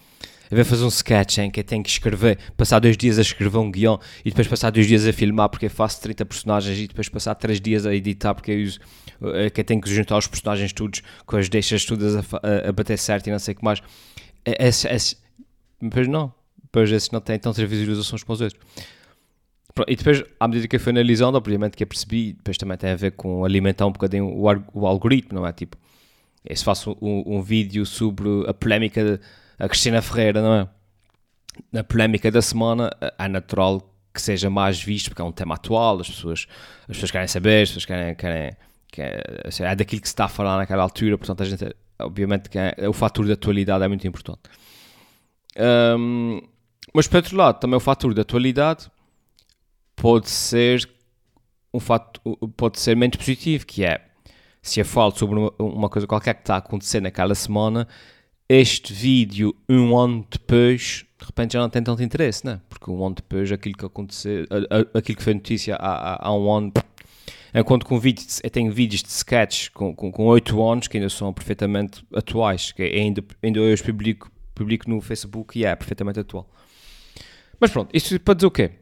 Eu 0.50 0.56
vou 0.56 0.64
fazer 0.64 0.84
um 0.84 0.88
sketch 0.88 1.38
em 1.38 1.50
que 1.50 1.60
eu 1.60 1.64
tenho 1.64 1.82
que 1.82 1.90
escrever, 1.90 2.36
passar 2.56 2.80
dois 2.80 2.96
dias 2.96 3.18
a 3.18 3.22
escrever 3.22 3.58
um 3.58 3.70
guião 3.70 4.00
e 4.24 4.30
depois 4.30 4.48
passar 4.48 4.70
dois 4.70 4.86
dias 4.86 5.06
a 5.06 5.12
filmar 5.12 5.48
porque 5.48 5.66
eu 5.66 5.70
faço 5.70 6.00
30 6.00 6.24
personagens 6.26 6.76
e 6.76 6.88
depois 6.88 7.08
passar 7.08 7.36
três 7.36 7.60
dias 7.60 7.86
a 7.86 7.94
editar 7.94 8.34
porque 8.34 8.50
eu, 8.50 8.64
uso, 8.64 8.80
eh, 9.34 9.48
que 9.48 9.60
eu 9.60 9.64
tenho 9.64 9.80
que 9.80 9.88
juntar 9.88 10.18
os 10.18 10.26
personagens 10.26 10.72
todos 10.72 11.02
com 11.24 11.36
as 11.36 11.48
deixas 11.48 11.84
todas 11.84 12.16
a, 12.16 12.20
a, 12.42 12.68
a 12.68 12.72
bater 12.72 12.98
certo 12.98 13.28
e 13.28 13.30
não 13.30 13.38
sei 13.38 13.54
o 13.54 13.58
que 13.58 13.64
mais. 13.64 13.80
É, 14.44 14.66
esse, 14.66 14.88
esse, 14.88 15.16
depois 15.80 16.08
não. 16.08 16.32
Depois 16.64 16.90
esses 16.90 17.10
não 17.12 17.20
têm 17.20 17.38
tantas 17.38 17.68
visualizações 17.68 18.24
como 18.24 18.34
os 18.34 18.40
outros. 18.40 18.60
E 19.86 19.94
depois, 19.94 20.24
à 20.38 20.48
medida 20.48 20.66
que 20.66 20.74
eu 20.74 20.80
fui 20.80 20.90
analisando, 20.90 21.38
obviamente 21.38 21.76
que 21.76 21.84
eu 21.84 21.86
percebi, 21.86 22.32
depois 22.32 22.58
também 22.58 22.76
tem 22.76 22.90
a 22.90 22.96
ver 22.96 23.12
com 23.12 23.44
alimentar 23.44 23.86
um 23.86 23.92
bocadinho 23.92 24.26
o, 24.26 24.44
o 24.74 24.86
algoritmo, 24.86 25.38
não 25.38 25.46
é? 25.46 25.52
Tipo, 25.52 25.76
e 26.48 26.56
se 26.56 26.64
faço 26.64 26.96
um, 27.00 27.36
um 27.36 27.42
vídeo 27.42 27.84
sobre 27.84 28.28
a 28.48 28.54
polémica 28.54 29.20
da 29.58 29.68
Cristina 29.68 30.00
Ferreira, 30.00 30.40
não 30.40 30.54
é? 30.54 30.68
Na 31.72 31.84
polémica 31.84 32.30
da 32.30 32.40
semana, 32.40 32.90
é 33.18 33.28
natural 33.28 33.86
que 34.12 34.20
seja 34.20 34.48
mais 34.48 34.82
visto, 34.82 35.10
porque 35.10 35.22
é 35.22 35.24
um 35.24 35.32
tema 35.32 35.54
atual, 35.54 36.00
as 36.00 36.08
pessoas, 36.08 36.46
as 36.82 36.96
pessoas 36.96 37.10
querem 37.10 37.28
saber, 37.28 37.62
as 37.62 37.68
pessoas 37.68 37.84
querem, 37.84 38.14
querem, 38.14 38.56
é 39.60 39.76
daquilo 39.76 40.00
que 40.00 40.08
se 40.08 40.12
está 40.12 40.24
a 40.24 40.28
falar 40.28 40.56
naquela 40.56 40.82
altura, 40.82 41.18
portanto, 41.18 41.42
a 41.42 41.46
gente, 41.46 41.76
obviamente, 41.98 42.48
é, 42.56 42.88
o 42.88 42.92
fator 42.92 43.26
da 43.26 43.34
atualidade 43.34 43.84
é 43.84 43.88
muito 43.88 44.06
importante. 44.06 44.42
Um, 45.98 46.40
mas, 46.94 47.06
por 47.06 47.16
outro 47.16 47.36
lado, 47.36 47.60
também 47.60 47.76
o 47.76 47.80
fator 47.80 48.14
da 48.14 48.22
atualidade 48.22 48.90
pode 49.94 50.30
ser 50.30 50.88
um 51.72 51.78
fato, 51.78 52.20
pode 52.56 52.80
ser 52.80 52.96
menos 52.96 53.16
positivo, 53.16 53.64
que 53.64 53.84
é 53.84 54.09
se 54.62 54.80
eu 54.80 54.84
falo 54.84 55.12
sobre 55.16 55.38
uma, 55.58 55.88
coisa 55.88 56.06
qualquer 56.06 56.34
que 56.34 56.40
está 56.40 56.54
a 56.54 56.58
acontecer 56.58 57.00
naquela 57.00 57.34
semana, 57.34 57.88
este 58.48 58.92
vídeo, 58.92 59.54
um 59.68 59.96
ano 59.96 60.26
depois, 60.30 61.06
de 61.18 61.24
repente 61.24 61.52
já 61.52 61.60
não 61.60 61.70
tem 61.70 61.82
tanto 61.82 62.02
interesse, 62.02 62.44
né? 62.44 62.60
Porque 62.68 62.90
um 62.90 63.04
ano 63.04 63.14
depois, 63.14 63.50
aquilo 63.52 63.76
que 63.76 63.86
aconteceu, 63.86 64.44
aquilo 64.94 65.18
que 65.18 65.22
foi 65.22 65.34
notícia 65.34 65.76
há, 65.76 66.14
há, 66.14 66.28
há 66.28 66.34
um 66.34 66.52
ano, 66.52 66.72
enquanto 67.54 67.86
com 67.86 67.98
vídeos, 67.98 68.40
eu 68.42 68.50
tenho 68.50 68.72
vídeos 68.72 69.02
de 69.02 69.08
sketch 69.08 69.70
com, 69.70 69.94
com, 69.94 70.10
com 70.10 70.26
8 70.26 70.62
anos 70.68 70.88
que 70.88 70.98
ainda 70.98 71.08
são 71.08 71.32
perfeitamente 71.32 72.04
atuais, 72.14 72.72
que 72.72 72.82
ainda, 72.82 73.24
ainda 73.42 73.60
hoje 73.60 73.82
publico, 73.82 74.30
publico 74.54 74.90
no 74.90 75.00
Facebook 75.00 75.58
e 75.58 75.64
é 75.64 75.74
perfeitamente 75.74 76.20
atual. 76.20 76.50
Mas 77.58 77.70
pronto, 77.70 77.90
isto 77.94 78.18
para 78.20 78.34
dizer 78.34 78.46
o 78.46 78.50
quê? 78.50 78.72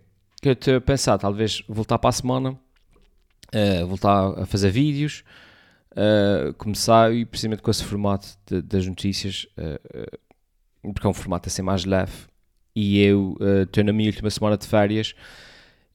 Que 0.40 0.48
eu 0.48 0.52
estou 0.52 0.76
a 0.76 0.80
pensar, 0.80 1.18
talvez 1.18 1.62
voltar 1.68 1.98
para 1.98 2.10
a 2.10 2.12
semana, 2.12 2.50
uh, 2.52 3.86
voltar 3.86 4.40
a 4.40 4.46
fazer 4.46 4.70
vídeos, 4.70 5.24
uh, 5.98 6.54
começar 6.54 7.12
e 7.12 7.24
precisamente 7.24 7.62
com 7.62 7.70
esse 7.70 7.84
formato 7.84 8.28
de, 8.46 8.62
das 8.62 8.86
notícias, 8.86 9.46
uh, 9.58 10.18
porque 10.92 11.06
é 11.06 11.10
um 11.10 11.14
formato 11.14 11.48
assim 11.48 11.62
mais 11.62 11.84
leve. 11.84 12.12
E 12.74 13.00
eu 13.00 13.36
estou 13.64 13.82
na 13.82 13.92
minha 13.92 14.08
última 14.08 14.30
semana 14.30 14.56
de 14.56 14.64
férias 14.64 15.14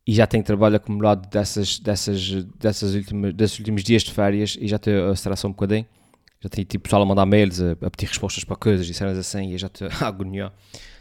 e 0.05 0.13
já 0.13 0.27
tenho 0.27 0.43
trabalho 0.43 0.75
acumulado 0.75 1.29
dessas, 1.29 1.79
dessas, 1.79 2.43
dessas 2.60 2.93
últimas, 2.93 3.33
desses 3.33 3.57
últimos 3.57 3.83
dias 3.83 4.03
de 4.03 4.12
férias 4.12 4.57
e 4.60 4.67
já 4.67 4.75
estou 4.75 5.10
a 5.10 5.13
estressar 5.13 5.50
um 5.50 5.53
bocadinho. 5.53 5.86
Já 6.41 6.50
tinha 6.50 6.65
tipo 6.65 6.83
pessoal 6.83 7.01
a 7.03 7.05
mandar 7.05 7.25
mails, 7.25 7.62
a, 7.62 7.72
a 7.72 7.89
pedir 7.89 8.07
respostas 8.07 8.43
para 8.43 8.57
coisas 8.57 8.89
e 8.89 8.93
cenas 8.93 9.17
assim, 9.17 9.53
e 9.53 9.57
já 9.57 9.67
estou 9.67 9.88
a 10.01 10.07
agoniar. 10.07 10.51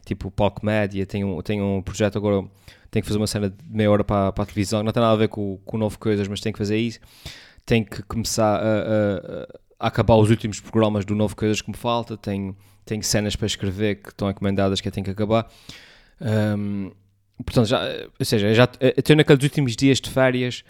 Tipo, 0.04 0.30
palco 0.30 0.64
média, 0.64 1.04
tenho, 1.04 1.42
tenho 1.42 1.64
um 1.64 1.82
projeto 1.82 2.16
agora, 2.16 2.46
tenho 2.90 3.02
que 3.02 3.08
fazer 3.08 3.18
uma 3.18 3.26
cena 3.26 3.50
de 3.50 3.56
meia 3.68 3.90
hora 3.90 4.04
para, 4.04 4.30
para 4.30 4.44
a 4.44 4.46
televisão, 4.46 4.84
não 4.84 4.92
tem 4.92 5.00
nada 5.00 5.14
a 5.14 5.16
ver 5.16 5.28
com, 5.28 5.58
com 5.64 5.76
novo 5.76 5.98
coisas, 5.98 6.28
mas 6.28 6.40
tenho 6.40 6.52
que 6.52 6.58
fazer 6.58 6.76
isso. 6.76 7.00
Tenho 7.64 7.84
que 7.84 8.02
começar 8.02 8.56
a, 8.56 8.60
a, 8.60 9.46
a 9.80 9.86
acabar 9.88 10.16
os 10.16 10.30
últimos 10.30 10.60
programas 10.60 11.04
do 11.04 11.14
novo 11.14 11.36
coisas 11.36 11.60
que 11.60 11.70
me 11.70 11.76
falta, 11.76 12.16
tenho, 12.16 12.56
tenho 12.84 13.02
cenas 13.02 13.36
para 13.36 13.46
escrever 13.46 13.96
que 13.96 14.08
estão 14.10 14.30
encomendadas 14.30 14.80
que 14.80 14.88
eu 14.88 14.92
tenho 14.92 15.04
que 15.04 15.10
acabar. 15.10 15.50
Um, 16.20 16.92
portanto, 17.44 17.66
já, 17.66 17.80
ou 18.18 18.24
seja, 18.24 18.54
já 18.54 18.68
estou 18.80 19.16
naqueles 19.16 19.42
últimos 19.42 19.76
dias 19.76 20.00
de 20.00 20.10
férias 20.10 20.64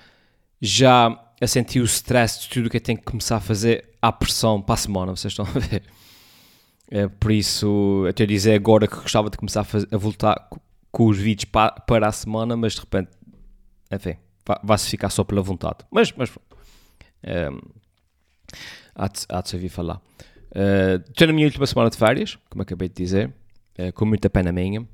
já 0.61 1.09
a 1.43 1.81
o 1.81 1.85
stress 1.85 2.43
de 2.43 2.49
tudo 2.49 2.71
que 2.71 2.77
eu 2.77 2.81
tenho 2.81 2.99
que 2.99 3.05
começar 3.05 3.37
a 3.37 3.41
fazer 3.41 3.85
à 4.01 4.13
pressão 4.13 4.63
para 4.63 4.75
a 4.75 4.79
semana, 4.79 5.17
vocês 5.17 5.33
estão 5.33 5.45
a 5.45 5.59
ver? 5.59 5.83
É, 6.89 7.09
por 7.09 7.33
isso, 7.33 8.05
te 8.15 8.27
dizer 8.27 8.55
agora 8.55 8.87
que 8.87 8.95
gostava 8.95 9.29
de 9.29 9.37
começar 9.37 9.63
a, 9.63 9.65
fazer, 9.65 9.89
a 9.91 9.97
voltar 9.97 10.49
com 10.91 11.07
os 11.07 11.19
vídeos 11.19 11.47
para, 11.47 11.73
para 11.73 12.07
a 12.07 12.13
semana, 12.13 12.57
mas 12.57 12.75
de 12.75 12.81
repente, 12.81 13.11
enfim, 13.91 14.17
vai-se 14.63 14.89
ficar 14.89 15.11
só 15.11 15.25
pela 15.25 15.43
vontade. 15.43 15.79
Mas, 15.91 16.13
mas 16.13 16.31
é, 16.31 16.52
há, 18.95 19.09
de, 19.09 19.21
há 19.29 19.41
de 19.41 19.49
se 19.49 19.57
ouvir 19.57 19.69
falar. 19.69 20.01
Uh, 20.53 21.03
estou 21.09 21.27
na 21.27 21.33
minha 21.33 21.47
última 21.47 21.67
semana 21.67 21.89
de 21.89 21.97
férias, 21.97 22.39
como 22.51 22.63
acabei 22.63 22.89
de 22.89 22.95
dizer, 22.95 23.33
uh, 23.79 23.93
com 23.95 24.05
muita 24.05 24.29
pena 24.29 24.53
minha. 24.53 24.87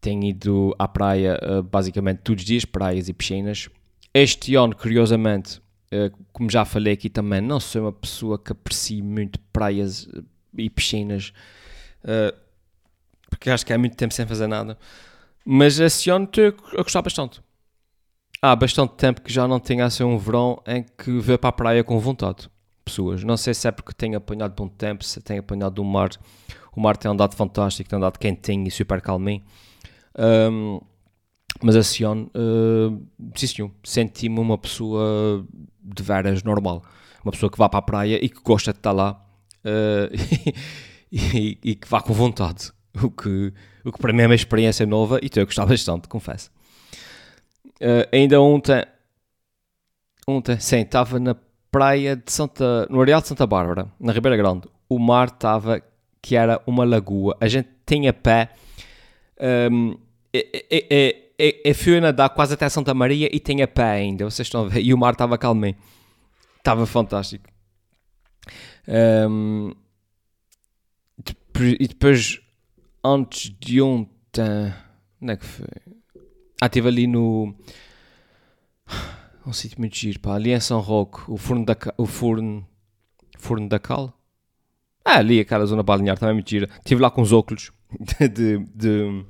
Tenho 0.00 0.24
ido 0.24 0.74
à 0.78 0.88
praia 0.88 1.38
uh, 1.40 1.62
basicamente 1.62 2.18
todos 2.18 2.42
os 2.42 2.46
dias, 2.46 2.64
praias 2.64 3.08
e 3.08 3.12
piscinas. 3.12 3.68
Este 4.12 4.56
ano, 4.56 4.74
curiosamente, 4.74 5.58
uh, 5.92 6.10
como 6.32 6.50
já 6.50 6.64
falei 6.64 6.94
aqui 6.94 7.08
também, 7.08 7.40
não 7.40 7.60
sou 7.60 7.82
uma 7.82 7.92
pessoa 7.92 8.38
que 8.38 8.50
aprecie 8.50 9.00
muito 9.00 9.38
praias 9.52 10.08
eh, 10.12 10.22
e 10.58 10.68
piscinas, 10.68 11.32
porque 13.30 13.48
acho 13.48 13.64
que 13.64 13.72
há 13.72 13.78
muito 13.78 13.96
tempo 13.96 14.12
sem 14.12 14.26
fazer 14.26 14.46
nada. 14.46 14.76
Mas 15.44 15.78
este 15.78 16.10
ano 16.10 16.24
estou 16.24 16.54
a 16.78 16.82
gostar 16.82 17.02
bastante. 17.02 17.40
Há 18.40 18.56
bastante 18.56 18.94
tempo 18.94 19.20
que 19.20 19.32
já 19.32 19.46
não 19.46 19.60
tenho 19.60 19.84
assim 19.84 20.02
um 20.02 20.18
verão 20.18 20.60
em 20.66 20.82
que 20.82 21.12
vou 21.18 21.38
para 21.38 21.48
a 21.48 21.52
praia 21.52 21.84
com 21.84 21.98
vontade. 21.98 22.48
Pessoas, 22.84 23.22
não 23.22 23.36
sei 23.36 23.54
se 23.54 23.68
é 23.68 23.70
porque 23.70 23.92
tenho 23.92 24.16
apanhado 24.16 24.54
bom 24.56 24.66
tempo, 24.66 25.04
se 25.04 25.20
tenho 25.20 25.40
apanhado 25.40 25.80
o 25.80 25.84
mar. 25.84 26.10
O 26.74 26.80
mar 26.80 26.96
tem 26.96 27.10
andado 27.10 27.36
fantástico, 27.36 27.88
tem 27.88 27.96
andado 27.96 28.18
quentinho 28.18 28.66
e 28.66 28.70
super 28.70 29.00
calminho. 29.00 29.42
Um, 30.18 30.80
mas 31.62 31.76
esse 31.76 32.02
ano, 32.02 32.30
uh, 32.34 33.06
sim 33.36 33.46
senhor, 33.46 33.70
senti-me 33.84 34.38
uma 34.38 34.58
pessoa 34.58 35.46
de 35.82 36.02
veras 36.02 36.42
normal. 36.42 36.82
Uma 37.24 37.32
pessoa 37.32 37.50
que 37.50 37.58
vá 37.58 37.68
para 37.68 37.78
a 37.78 37.82
praia 37.82 38.24
e 38.24 38.28
que 38.28 38.40
gosta 38.42 38.72
de 38.72 38.78
estar 38.78 38.92
lá 38.92 39.24
uh, 39.64 40.52
e, 41.12 41.58
e, 41.62 41.74
que 41.74 41.88
vá 41.88 42.00
com 42.00 42.12
vontade. 42.12 42.72
O 43.02 43.10
que, 43.10 43.52
o 43.84 43.92
que 43.92 43.98
para 43.98 44.12
mim 44.12 44.22
é 44.22 44.26
uma 44.26 44.34
experiência 44.34 44.84
nova 44.84 45.18
e 45.22 45.26
estou 45.26 45.42
a 45.42 45.46
gostar 45.46 45.66
bastante, 45.66 46.08
confesso. 46.08 46.50
Uh, 47.82 48.06
ainda 48.12 48.40
ontem, 48.40 48.84
ontem, 50.28 50.60
sim, 50.60 50.82
estava 50.82 51.18
na 51.18 51.34
praia 51.68 52.14
de 52.14 52.30
Santa, 52.30 52.86
no 52.88 53.00
Areal 53.00 53.20
de 53.20 53.26
Santa 53.26 53.44
Bárbara, 53.44 53.90
na 53.98 54.12
Ribeira 54.12 54.36
Grande. 54.36 54.68
O 54.88 55.00
mar 55.00 55.26
estava, 55.26 55.82
que 56.20 56.36
era 56.36 56.62
uma 56.64 56.84
lagoa. 56.84 57.36
A 57.40 57.48
gente 57.48 57.68
tinha 57.84 58.12
pé. 58.12 58.50
Um, 59.72 59.98
é, 60.32 60.64
é, 60.70 61.32
é, 61.36 61.70
é 61.70 61.74
fui 61.74 61.96
a 61.96 62.00
nadar 62.00 62.30
quase 62.30 62.54
até 62.54 62.68
Santa 62.68 62.94
Maria 62.94 63.28
e 63.32 63.40
tem 63.40 63.62
a 63.62 63.66
pé 63.66 63.82
ainda, 63.82 64.26
vocês 64.26 64.46
estão 64.46 64.66
a 64.66 64.68
ver, 64.68 64.80
e 64.86 64.94
o 64.94 64.98
mar 64.98 65.14
estava 65.14 65.36
calminho. 65.36 65.76
Estava 66.58 66.86
fantástico. 66.86 67.50
Um, 68.86 69.72
e 71.80 71.88
depois, 71.88 72.40
antes 73.04 73.52
de 73.58 73.82
ontem, 73.82 74.72
onde 75.20 75.32
é 75.32 75.36
que 75.36 75.44
foi? 75.44 75.66
Ah, 76.62 76.66
estive 76.66 76.86
ali 76.86 77.06
no. 77.08 77.52
Um 79.44 79.52
sítio 79.52 79.80
muito 79.80 79.96
giro, 79.96 80.20
pá, 80.20 80.36
ali 80.36 80.52
em 80.52 80.60
São 80.60 80.78
Roque, 80.78 81.28
o 81.28 81.36
forno 81.36 81.64
da, 81.64 81.76
o 81.98 82.06
forno, 82.06 82.64
forno 83.36 83.68
da 83.68 83.80
Cal. 83.80 84.16
Ah, 85.04 85.16
ali 85.16 85.40
aquela 85.40 85.66
zona 85.66 85.82
balnear 85.82 86.16
também 86.16 86.30
é 86.30 86.34
muito 86.34 86.48
gira. 86.48 86.68
Estive 86.78 87.02
lá 87.02 87.10
com 87.10 87.20
os 87.20 87.32
óculos 87.32 87.72
de, 87.98 88.28
de, 88.30 88.58
de 88.72 89.24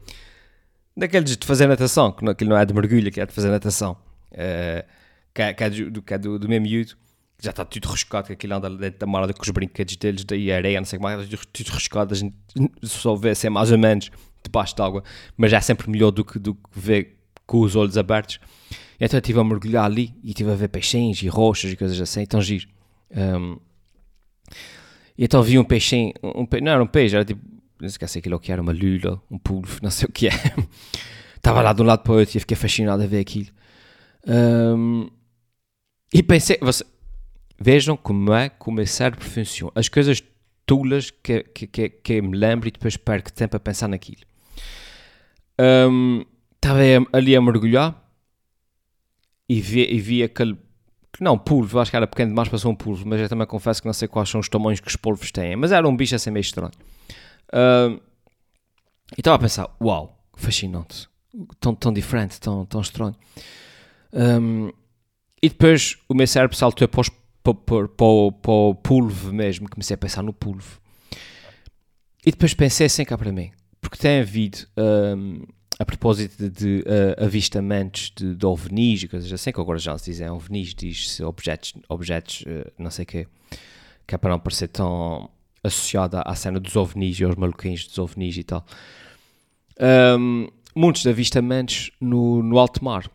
daqueles 0.94 1.34
de 1.34 1.46
fazer 1.46 1.66
natação, 1.66 2.12
que 2.12 2.28
aquilo 2.28 2.50
não 2.50 2.58
é 2.58 2.66
de 2.66 2.74
mergulho, 2.74 3.10
que 3.10 3.22
é 3.22 3.24
de 3.24 3.32
fazer 3.32 3.48
natação, 3.48 3.96
uh, 4.32 4.86
que, 5.32 5.40
é, 5.40 5.54
que, 5.54 5.64
é 5.64 5.70
do, 5.70 6.02
que 6.02 6.12
é 6.12 6.18
do, 6.18 6.38
do 6.38 6.46
meu 6.46 6.60
miúdo, 6.60 6.94
já 7.40 7.48
está 7.48 7.64
tudo 7.64 7.88
rescocado, 7.88 8.26
que 8.26 8.34
aquilo 8.34 8.54
anda 8.54 8.68
dentro 8.68 9.00
da 9.00 9.06
morada 9.06 9.32
com 9.32 9.42
os 9.42 9.48
brinquedos 9.48 9.96
deles, 9.96 10.24
daí 10.26 10.52
a 10.52 10.56
areia, 10.56 10.78
não 10.78 10.84
sei 10.84 10.98
como 10.98 11.08
é, 11.08 11.16
tudo 11.26 11.68
rescocado, 11.70 12.12
a 12.12 12.16
gente 12.18 12.36
só 12.82 13.14
vê 13.14 13.30
assim 13.30 13.48
mais 13.48 13.72
ou 13.72 13.78
menos 13.78 14.10
debaixo 14.44 14.76
d'água, 14.76 15.02
mas 15.38 15.54
é 15.54 15.60
sempre 15.62 15.90
melhor 15.90 16.10
do 16.10 16.22
que, 16.22 16.38
do 16.38 16.54
que 16.54 16.68
ver 16.70 17.21
com 17.52 17.60
os 17.60 17.76
olhos 17.76 17.98
abertos. 17.98 18.40
Então 18.98 19.18
eu 19.18 19.20
estive 19.20 19.38
a 19.38 19.44
mergulhar 19.44 19.84
ali 19.84 20.14
e 20.24 20.30
estive 20.30 20.50
a 20.50 20.54
ver 20.54 20.68
peixinhos 20.68 21.22
e 21.22 21.28
rochas 21.28 21.70
e 21.70 21.76
coisas 21.76 22.00
assim, 22.00 22.24
tão 22.24 22.40
giro. 22.40 22.66
Um, 23.14 23.58
então 25.18 25.42
vi 25.42 25.58
um 25.58 25.64
peixinho, 25.64 26.14
um, 26.22 26.46
não 26.62 26.72
era 26.72 26.82
um 26.82 26.86
peixe, 26.86 27.14
era 27.14 27.26
tipo 27.26 27.42
não 27.78 27.86
esquece 27.86 28.20
aquilo 28.20 28.40
que 28.40 28.50
era, 28.50 28.62
uma 28.62 28.72
lula, 28.72 29.20
um 29.30 29.36
pulvo, 29.36 29.80
não 29.82 29.90
sei 29.90 30.08
o 30.08 30.12
que 30.12 30.28
é. 30.28 30.32
Estava 31.36 31.60
lá 31.60 31.74
de 31.74 31.82
um 31.82 31.84
lado 31.84 32.02
para 32.02 32.12
o 32.12 32.18
outro 32.20 32.38
e 32.38 32.40
fiquei 32.40 32.56
fascinado 32.56 33.02
a 33.02 33.06
ver 33.06 33.20
aquilo. 33.20 33.48
Um, 34.26 35.10
e 36.14 36.22
pensei, 36.22 36.56
você, 36.62 36.86
vejam 37.60 37.98
como 37.98 38.32
é 38.32 38.48
que 38.48 38.66
o 38.66 38.72
meu 38.72 38.86
cérebro 38.86 39.22
funciona. 39.22 39.72
As 39.74 39.90
coisas 39.90 40.22
tulas 40.64 41.10
que, 41.10 41.42
que, 41.42 41.66
que, 41.66 41.88
que 41.90 42.22
me 42.22 42.34
lembro 42.34 42.68
e 42.68 42.70
depois 42.70 42.96
perco 42.96 43.30
tempo 43.30 43.56
a 43.56 43.60
pensar 43.60 43.88
naquilo. 43.88 44.22
Um, 45.60 46.24
estava 46.62 46.78
ali 47.12 47.34
a 47.34 47.40
mergulhar 47.40 48.00
e 49.48 49.60
vi, 49.60 49.84
e 49.92 50.00
vi 50.00 50.22
aquele. 50.22 50.56
Não, 51.20 51.36
pulvo, 51.36 51.78
acho 51.78 51.90
que 51.90 51.96
era 51.96 52.06
pequeno 52.06 52.30
demais 52.30 52.48
para 52.48 52.58
ser 52.58 52.68
um 52.68 52.74
pulvo, 52.74 53.06
mas 53.06 53.20
eu 53.20 53.28
também 53.28 53.46
confesso 53.46 53.82
que 53.82 53.86
não 53.86 53.92
sei 53.92 54.08
quais 54.08 54.28
são 54.28 54.40
os 54.40 54.48
tamanhos 54.48 54.80
que 54.80 54.88
os 54.88 54.96
polvos 54.96 55.30
têm. 55.30 55.56
Mas 55.56 55.72
era 55.72 55.86
um 55.86 55.94
bicho 55.94 56.14
assim 56.14 56.30
meio 56.30 56.40
estranho. 56.40 56.72
Uh, 57.52 58.00
e 59.16 59.20
estava 59.20 59.36
a 59.36 59.38
pensar, 59.38 59.68
uau, 59.80 60.24
fascinante, 60.34 61.08
tão, 61.60 61.74
tão 61.74 61.92
diferente, 61.92 62.40
tão, 62.40 62.64
tão 62.64 62.80
estranho. 62.80 63.14
Um, 64.12 64.70
e 65.42 65.48
depois 65.48 65.98
o 66.08 66.14
meu 66.14 66.26
cérebro 66.26 66.56
saltou 66.56 66.88
para, 66.88 67.00
os, 67.02 67.10
para, 67.42 67.54
para, 67.54 67.88
para 67.88 68.52
o 68.52 68.74
pulvo 68.74 69.32
mesmo, 69.34 69.68
comecei 69.68 69.94
a 69.94 69.98
pensar 69.98 70.22
no 70.22 70.32
pulvo. 70.32 70.80
E 72.24 72.30
depois 72.30 72.54
pensei 72.54 72.86
assim 72.86 73.04
cá 73.04 73.18
para 73.18 73.32
mim, 73.32 73.50
porque 73.80 73.98
tem 73.98 74.20
havido, 74.20 74.58
um, 74.78 75.42
a 75.78 75.84
propósito 75.84 76.36
de, 76.36 76.50
de 76.50 76.84
uh, 76.86 77.24
avistamentos 77.24 78.12
de, 78.14 78.34
de 78.34 78.46
ovnis 78.46 79.02
e 79.02 79.08
coisas 79.08 79.32
assim, 79.32 79.52
que 79.52 79.60
agora 79.60 79.78
já 79.78 79.96
se 79.98 80.10
dizem 80.10 80.28
ovnis, 80.28 80.74
diz-se 80.74 81.22
objetos, 81.24 81.74
objetos 81.88 82.42
uh, 82.42 82.70
não 82.78 82.90
sei 82.90 83.04
o 83.04 83.06
quê, 83.06 83.26
que 84.06 84.14
é 84.14 84.18
para 84.18 84.30
não 84.30 84.38
parecer 84.38 84.68
tão 84.68 85.30
associada 85.62 86.22
à 86.22 86.34
cena 86.34 86.58
dos 86.58 86.76
ovnis 86.76 87.18
e 87.18 87.24
aos 87.24 87.36
maluquinhos 87.36 87.86
dos 87.86 87.98
ovnis 87.98 88.36
e 88.36 88.42
tal. 88.42 88.64
Um, 90.18 90.48
muitos 90.74 91.06
avistamentos 91.06 91.90
no, 92.00 92.42
no 92.42 92.58
alto 92.58 92.84
mar, 92.84 93.10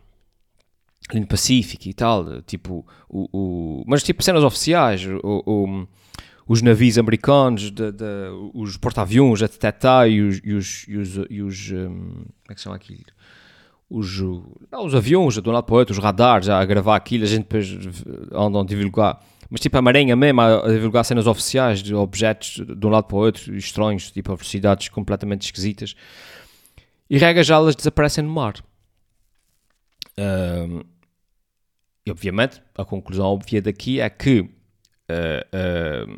no 1.13 1.27
Pacífico 1.27 1.87
e 1.87 1.93
tal, 1.93 2.41
tipo, 2.41 2.85
o, 3.07 3.29
o 3.31 3.83
mas 3.87 4.03
tipo 4.03 4.23
cenas 4.23 4.43
oficiais, 4.43 5.05
o, 5.05 5.43
o 5.45 5.87
os 6.47 6.61
navios 6.61 6.97
americanos, 6.97 7.71
de, 7.71 7.91
de, 7.91 8.05
os 8.53 8.77
porta-aviões 8.77 9.41
a 9.43 9.47
detectar 9.47 10.07
e 10.07 10.21
os, 10.21 10.41
e 10.43 10.53
os, 10.53 10.85
e 10.87 10.97
os, 10.97 11.15
e 11.29 11.41
os 11.41 11.71
um, 11.71 11.97
como 11.99 12.49
é 12.49 12.55
que 12.55 12.61
são 12.61 12.73
aquilo? 12.73 13.03
Os, 13.89 14.19
não, 14.71 14.85
os 14.85 14.95
aviões 14.95 15.41
de 15.41 15.49
um 15.49 15.51
lado 15.51 15.63
para 15.63 15.75
o 15.75 15.77
outro, 15.77 15.93
os 15.93 16.03
radares 16.03 16.49
a 16.49 16.63
gravar 16.65 16.95
aquilo, 16.95 17.23
a 17.23 17.27
gente 17.27 17.43
depois 17.43 17.67
andam 18.33 18.61
a 18.61 18.65
divulgar 18.65 19.21
mas 19.49 19.61
tipo 19.61 19.77
a 19.77 19.81
Marinha 19.81 20.15
mesmo 20.15 20.41
a, 20.41 20.67
divulgar 20.67 21.05
cenas 21.05 21.27
oficiais 21.27 21.81
de 21.81 21.95
objetos 21.95 22.61
de 22.65 22.85
um 22.85 22.89
lado 22.89 23.05
para 23.05 23.15
o 23.15 23.19
outro, 23.19 23.55
estranhos, 23.55 24.11
tipo 24.11 24.31
a 24.31 24.35
velocidades 24.35 24.89
completamente 24.89 25.43
esquisitas. 25.43 25.95
E 27.09 27.17
regra 27.17 27.43
já 27.43 27.55
elas 27.55 27.75
desaparecem 27.75 28.23
no 28.23 28.29
mar. 28.29 28.55
Um, 30.17 30.81
e 32.05 32.11
obviamente 32.11 32.61
a 32.75 32.83
conclusão 32.83 33.25
óbvia 33.25 33.61
daqui 33.61 34.01
é 34.01 34.09
que 34.09 34.49
uh, 35.11 36.09
uh, 36.09 36.15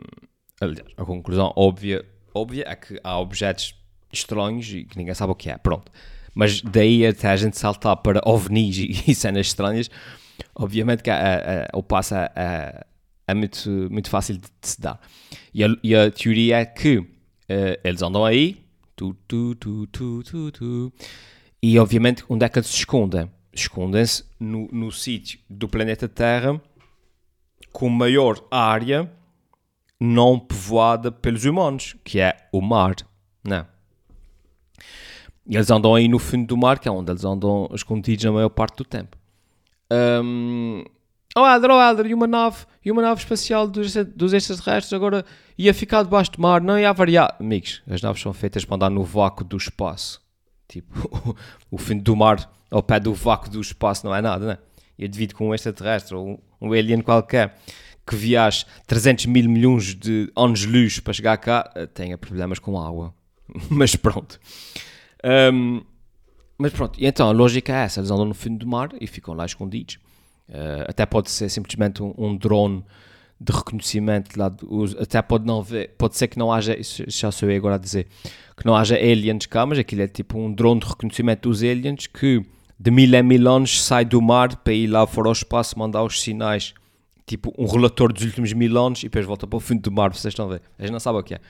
aliás, 0.61 0.87
a 0.97 1.05
conclusão 1.05 1.53
óbvia, 1.55 2.05
óbvia 2.33 2.65
é 2.67 2.75
que 2.75 2.99
há 3.03 3.19
objetos 3.19 3.75
estranhos 4.11 4.71
e 4.71 4.83
que 4.85 4.97
ninguém 4.97 5.13
sabe 5.13 5.31
o 5.31 5.35
que 5.35 5.49
é. 5.49 5.57
Pronto. 5.57 5.91
Mas 6.33 6.61
daí 6.61 7.05
até 7.05 7.27
a 7.29 7.35
gente 7.35 7.57
saltar 7.57 7.97
para 7.97 8.21
ovnis 8.25 8.77
e, 8.77 9.13
cenas 9.15 9.47
estranhas, 9.47 9.89
obviamente 10.55 11.03
que 11.03 11.09
o 11.73 11.83
passo 11.83 12.15
a, 12.15 12.31
a 12.35 12.85
é 13.29 13.33
muito, 13.33 13.69
muito 13.91 14.09
fácil 14.09 14.35
de, 14.35 14.41
de 14.41 14.67
se 14.67 14.81
dar. 14.81 14.99
E 15.53 15.63
a, 15.63 15.67
e 15.83 15.95
a, 15.95 16.09
teoria 16.09 16.57
é 16.57 16.65
que 16.65 16.97
uh, 16.97 17.07
eles 17.83 18.01
andam 18.01 18.25
aí, 18.25 18.57
tu, 18.95 19.15
tu, 19.27 19.53
tu, 19.55 19.85
tu, 19.87 20.23
tu, 20.23 20.51
tu, 20.51 20.93
e 21.61 21.77
obviamente 21.77 22.23
onde 22.27 22.45
é 22.45 22.49
que 22.49 22.57
eles 22.57 22.69
se 22.69 22.77
escondem? 22.77 23.29
Escondem-se 23.53 24.23
no, 24.39 24.67
no 24.71 24.91
sítio 24.91 25.39
do 25.49 25.67
planeta 25.67 26.07
Terra 26.07 26.59
com 27.71 27.89
maior 27.89 28.43
área 28.49 29.11
não 29.99 30.39
povoada 30.39 31.11
pelos 31.11 31.45
humanos, 31.45 31.95
que 32.03 32.19
é 32.19 32.47
o 32.51 32.61
mar, 32.61 32.95
né? 33.43 33.65
E 35.47 35.55
eles 35.55 35.69
andam 35.69 35.95
aí 35.95 36.07
no 36.07 36.19
fundo 36.19 36.47
do 36.47 36.57
mar, 36.57 36.79
que 36.79 36.87
é 36.87 36.91
onde 36.91 37.11
eles 37.11 37.25
andam 37.25 37.67
escondidos 37.73 38.25
a 38.25 38.31
maior 38.31 38.49
parte 38.49 38.77
do 38.77 38.85
tempo. 38.85 39.17
Um, 39.91 40.83
oh 41.35 41.41
Adler, 41.41 41.71
oh 41.71 41.79
Adler, 41.79 42.11
e 42.11 42.13
uma 42.13 42.27
nave, 42.27 42.65
e 42.85 42.91
uma 42.91 43.01
nave 43.01 43.19
espacial 43.19 43.67
dos, 43.67 43.95
dos 43.95 44.31
extraterrestres 44.31 44.93
agora 44.93 45.25
ia 45.57 45.73
ficar 45.73 46.03
debaixo 46.03 46.31
do 46.33 46.41
mar, 46.41 46.61
não 46.61 46.77
ia 46.77 46.93
variar. 46.93 47.35
Amigos, 47.39 47.81
as 47.89 48.01
naves 48.01 48.21
são 48.21 48.31
feitas 48.31 48.63
para 48.63 48.75
andar 48.75 48.89
no 48.91 49.03
vácuo 49.03 49.43
do 49.43 49.57
espaço. 49.57 50.21
Tipo, 50.67 51.35
o 51.71 51.77
fundo 51.77 52.03
do 52.03 52.15
mar 52.15 52.49
ao 52.69 52.83
pé 52.83 52.99
do 52.99 53.13
vácuo 53.13 53.49
do 53.49 53.59
espaço 53.59 54.05
não 54.05 54.15
é 54.15 54.21
nada, 54.21 54.45
né? 54.45 54.57
E 54.97 55.07
devido 55.07 55.33
com 55.33 55.49
um 55.49 55.55
extraterrestre 55.55 56.15
ou 56.15 56.39
um, 56.61 56.71
alien 56.73 57.01
qualquer 57.01 57.55
que 58.05 58.15
viaje 58.15 58.65
300 58.87 59.27
mil 59.27 59.47
milhões 59.47 59.93
de 59.93 60.31
anos-luz 60.35 60.99
para 60.99 61.13
chegar 61.13 61.37
cá, 61.37 61.71
eh, 61.75 61.85
tenha 61.85 62.17
problemas 62.17 62.57
com 62.57 62.79
água. 62.79 63.13
Mas 63.69 63.95
pronto. 63.95 64.39
Um, 65.23 65.81
mas 66.57 66.73
pronto, 66.73 66.99
e 66.99 67.05
então 67.05 67.29
a 67.29 67.31
lógica 67.31 67.71
é 67.73 67.85
essa: 67.85 68.01
eles 68.01 68.11
andam 68.11 68.25
no 68.25 68.33
fundo 68.33 68.57
do 68.57 68.67
mar 68.67 68.89
e 68.99 69.07
ficam 69.07 69.33
lá 69.33 69.45
escondidos. 69.45 69.97
Uh, 70.49 70.83
até 70.87 71.05
pode 71.05 71.31
ser 71.31 71.47
simplesmente 71.47 72.03
um, 72.03 72.13
um 72.17 72.35
drone 72.35 72.83
de 73.39 73.53
reconhecimento 73.53 74.37
lá, 74.37 74.53
até 74.99 75.21
pode 75.21 75.45
não 75.45 75.63
ver, 75.63 75.95
pode 75.97 76.17
ser 76.17 76.27
que 76.27 76.37
não 76.37 76.51
haja, 76.51 76.77
isso 76.77 77.03
já 77.07 77.31
sou 77.31 77.49
eu 77.49 77.55
agora 77.55 77.75
a 77.75 77.77
dizer, 77.77 78.07
que 78.57 78.65
não 78.65 78.75
haja 78.75 78.95
aliens 78.95 79.45
cá, 79.45 79.65
mas 79.65 79.79
aquilo 79.79 80.01
é 80.01 80.07
tipo 80.07 80.37
um 80.37 80.51
drone 80.53 80.81
de 80.81 80.87
reconhecimento 80.87 81.47
dos 81.47 81.63
aliens 81.63 82.07
que 82.07 82.43
de 82.79 82.89
mil 82.89 83.13
em 83.13 83.23
mil 83.23 83.51
anos 83.51 83.83
sai 83.83 84.05
do 84.05 84.21
mar 84.21 84.55
para 84.55 84.73
ir 84.73 84.87
lá 84.87 85.05
fora 85.05 85.27
ao 85.27 85.33
espaço 85.33 85.77
mandar 85.77 86.01
os 86.03 86.21
sinais, 86.21 86.73
tipo 87.27 87.53
um 87.57 87.67
relator 87.67 88.13
dos 88.13 88.23
últimos 88.23 88.53
mil 88.53 88.77
anos 88.77 88.99
e 88.99 89.03
depois 89.03 89.25
volta 89.25 89.45
para 89.45 89.57
o 89.57 89.59
fundo 89.59 89.81
do 89.81 89.91
mar, 89.91 90.13
vocês 90.13 90.31
estão 90.31 90.45
a 90.45 90.53
ver, 90.53 90.61
gente 90.79 90.91
não 90.91 90.99
sabe 90.99 91.19
o 91.19 91.23
que 91.23 91.35
é. 91.35 91.41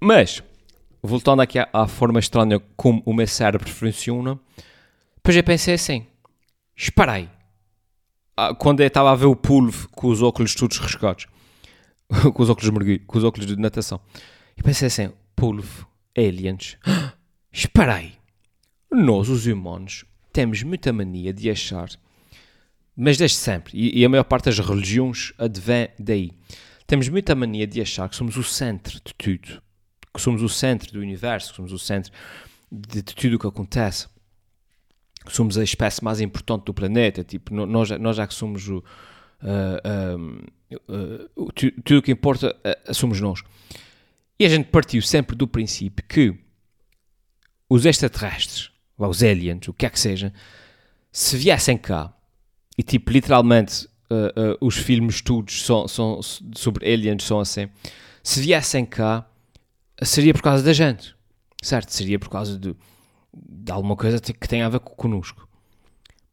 Mas, 0.00 0.42
voltando 1.02 1.40
aqui 1.40 1.58
à, 1.58 1.68
à, 1.72 1.86
forma 1.86 2.18
estranha 2.18 2.60
como 2.76 3.02
o 3.06 3.12
meu 3.12 3.26
cérebro 3.26 3.68
funciona, 3.68 4.38
depois 5.16 5.36
eu 5.36 5.44
pensei 5.44 5.74
assim: 5.74 6.06
espera 6.76 7.12
aí. 7.12 7.28
Ah, 8.36 8.54
quando 8.54 8.80
eu 8.80 8.86
estava 8.86 9.10
a 9.10 9.16
ver 9.16 9.26
o 9.26 9.34
pulvo 9.34 9.88
com 9.90 10.08
os 10.08 10.22
óculos 10.22 10.54
todos 10.54 10.78
riscados, 10.78 11.26
com 12.32 12.42
os 12.42 12.50
óculos 12.50 12.70
de 12.70 12.72
mergulho, 12.72 13.06
com 13.06 13.18
os 13.18 13.24
óculos 13.24 13.46
de 13.46 13.56
natação, 13.56 14.00
e 14.56 14.62
pensei 14.62 14.86
assim: 14.86 15.12
pulvo, 15.34 15.88
aliens. 16.16 16.76
espera 17.52 17.96
aí. 17.96 18.18
Nós, 18.90 19.28
os 19.28 19.46
humanos, 19.46 20.04
temos 20.32 20.62
muita 20.62 20.92
mania 20.92 21.32
de 21.32 21.50
achar, 21.50 21.88
mas 22.96 23.16
desde 23.16 23.36
sempre, 23.36 23.72
e, 23.76 24.00
e 24.00 24.04
a 24.04 24.08
maior 24.08 24.24
parte 24.24 24.46
das 24.46 24.58
religiões 24.58 25.32
advém 25.38 25.88
daí, 25.98 26.32
temos 26.86 27.08
muita 27.08 27.34
mania 27.34 27.66
de 27.66 27.80
achar 27.80 28.08
que 28.08 28.16
somos 28.16 28.36
o 28.36 28.42
centro 28.42 28.94
de 28.94 29.14
tudo 29.14 29.62
que 30.18 30.22
somos 30.22 30.42
o 30.42 30.48
centro 30.48 30.92
do 30.92 31.00
universo, 31.00 31.50
que 31.50 31.56
somos 31.56 31.72
o 31.72 31.78
centro 31.78 32.12
de, 32.70 33.02
de 33.02 33.14
tudo 33.14 33.36
o 33.36 33.38
que 33.38 33.46
acontece, 33.46 34.08
que 35.24 35.32
somos 35.32 35.56
a 35.56 35.64
espécie 35.64 36.02
mais 36.02 36.20
importante 36.20 36.64
do 36.64 36.74
planeta, 36.74 37.24
tipo, 37.24 37.54
nós, 37.54 37.90
nós 37.90 38.16
já 38.16 38.26
que 38.26 38.34
somos 38.34 38.68
o. 38.68 38.82
Uh, 39.40 40.18
uh, 40.74 41.30
uh, 41.36 41.52
tudo 41.84 41.98
o 41.98 42.02
que 42.02 42.10
importa 42.10 42.56
uh, 42.56 42.94
somos 42.94 43.20
nós. 43.20 43.42
E 44.38 44.44
a 44.44 44.48
gente 44.48 44.66
partiu 44.66 45.00
sempre 45.00 45.36
do 45.36 45.46
princípio 45.46 46.04
que 46.06 46.34
os 47.68 47.86
extraterrestres, 47.86 48.70
ou 48.98 49.08
os 49.08 49.22
aliens, 49.22 49.68
o 49.68 49.72
que 49.72 49.86
é 49.86 49.90
que 49.90 49.98
seja, 49.98 50.32
se 51.12 51.36
viessem 51.36 51.78
cá 51.78 52.12
e 52.76 52.82
tipo, 52.82 53.10
literalmente 53.10 53.86
uh, 54.10 54.52
uh, 54.52 54.66
os 54.66 54.76
filmes 54.76 55.22
todos 55.22 55.64
são, 55.64 55.88
são, 55.88 56.20
sobre 56.54 56.90
aliens 56.92 57.24
são 57.24 57.40
assim, 57.40 57.68
se 58.22 58.40
viessem 58.40 58.84
cá 58.84 59.26
seria 60.02 60.32
por 60.32 60.42
causa 60.42 60.62
da 60.62 60.72
gente, 60.72 61.14
certo? 61.62 61.92
Seria 61.92 62.18
por 62.18 62.28
causa 62.28 62.58
de, 62.58 62.74
de 63.32 63.72
alguma 63.72 63.96
coisa 63.96 64.20
que 64.20 64.48
tem 64.48 64.62
a 64.62 64.68
ver 64.68 64.80
connosco. 64.80 65.48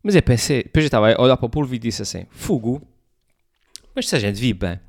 Mas 0.03 0.15
eu 0.15 0.21
pensei, 0.21 0.63
depois 0.63 0.83
eu 0.83 0.87
estava 0.87 1.11
a 1.11 1.21
olhar 1.21 1.37
para 1.37 1.45
o 1.47 1.49
polvo 1.49 1.73
e 1.73 1.79
disse 1.79 2.01
assim: 2.01 2.27
Fogo, 2.29 2.87
mas 3.95 4.07
se 4.07 4.15
a 4.15 4.19
gente 4.19 4.39
vive 4.39 4.59
bem, 4.59 4.79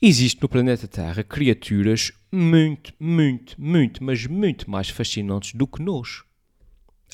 existe 0.00 0.42
no 0.42 0.48
planeta 0.48 0.86
Terra 0.86 1.24
criaturas 1.24 2.12
muito, 2.30 2.92
muito, 3.00 3.58
muito, 3.58 4.04
mas 4.04 4.26
muito 4.26 4.70
mais 4.70 4.90
fascinantes 4.90 5.54
do 5.54 5.66
que 5.66 5.80
nós. 5.82 6.25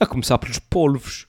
A 0.00 0.06
começar 0.06 0.38
pelos 0.38 0.58
polvos. 0.58 1.26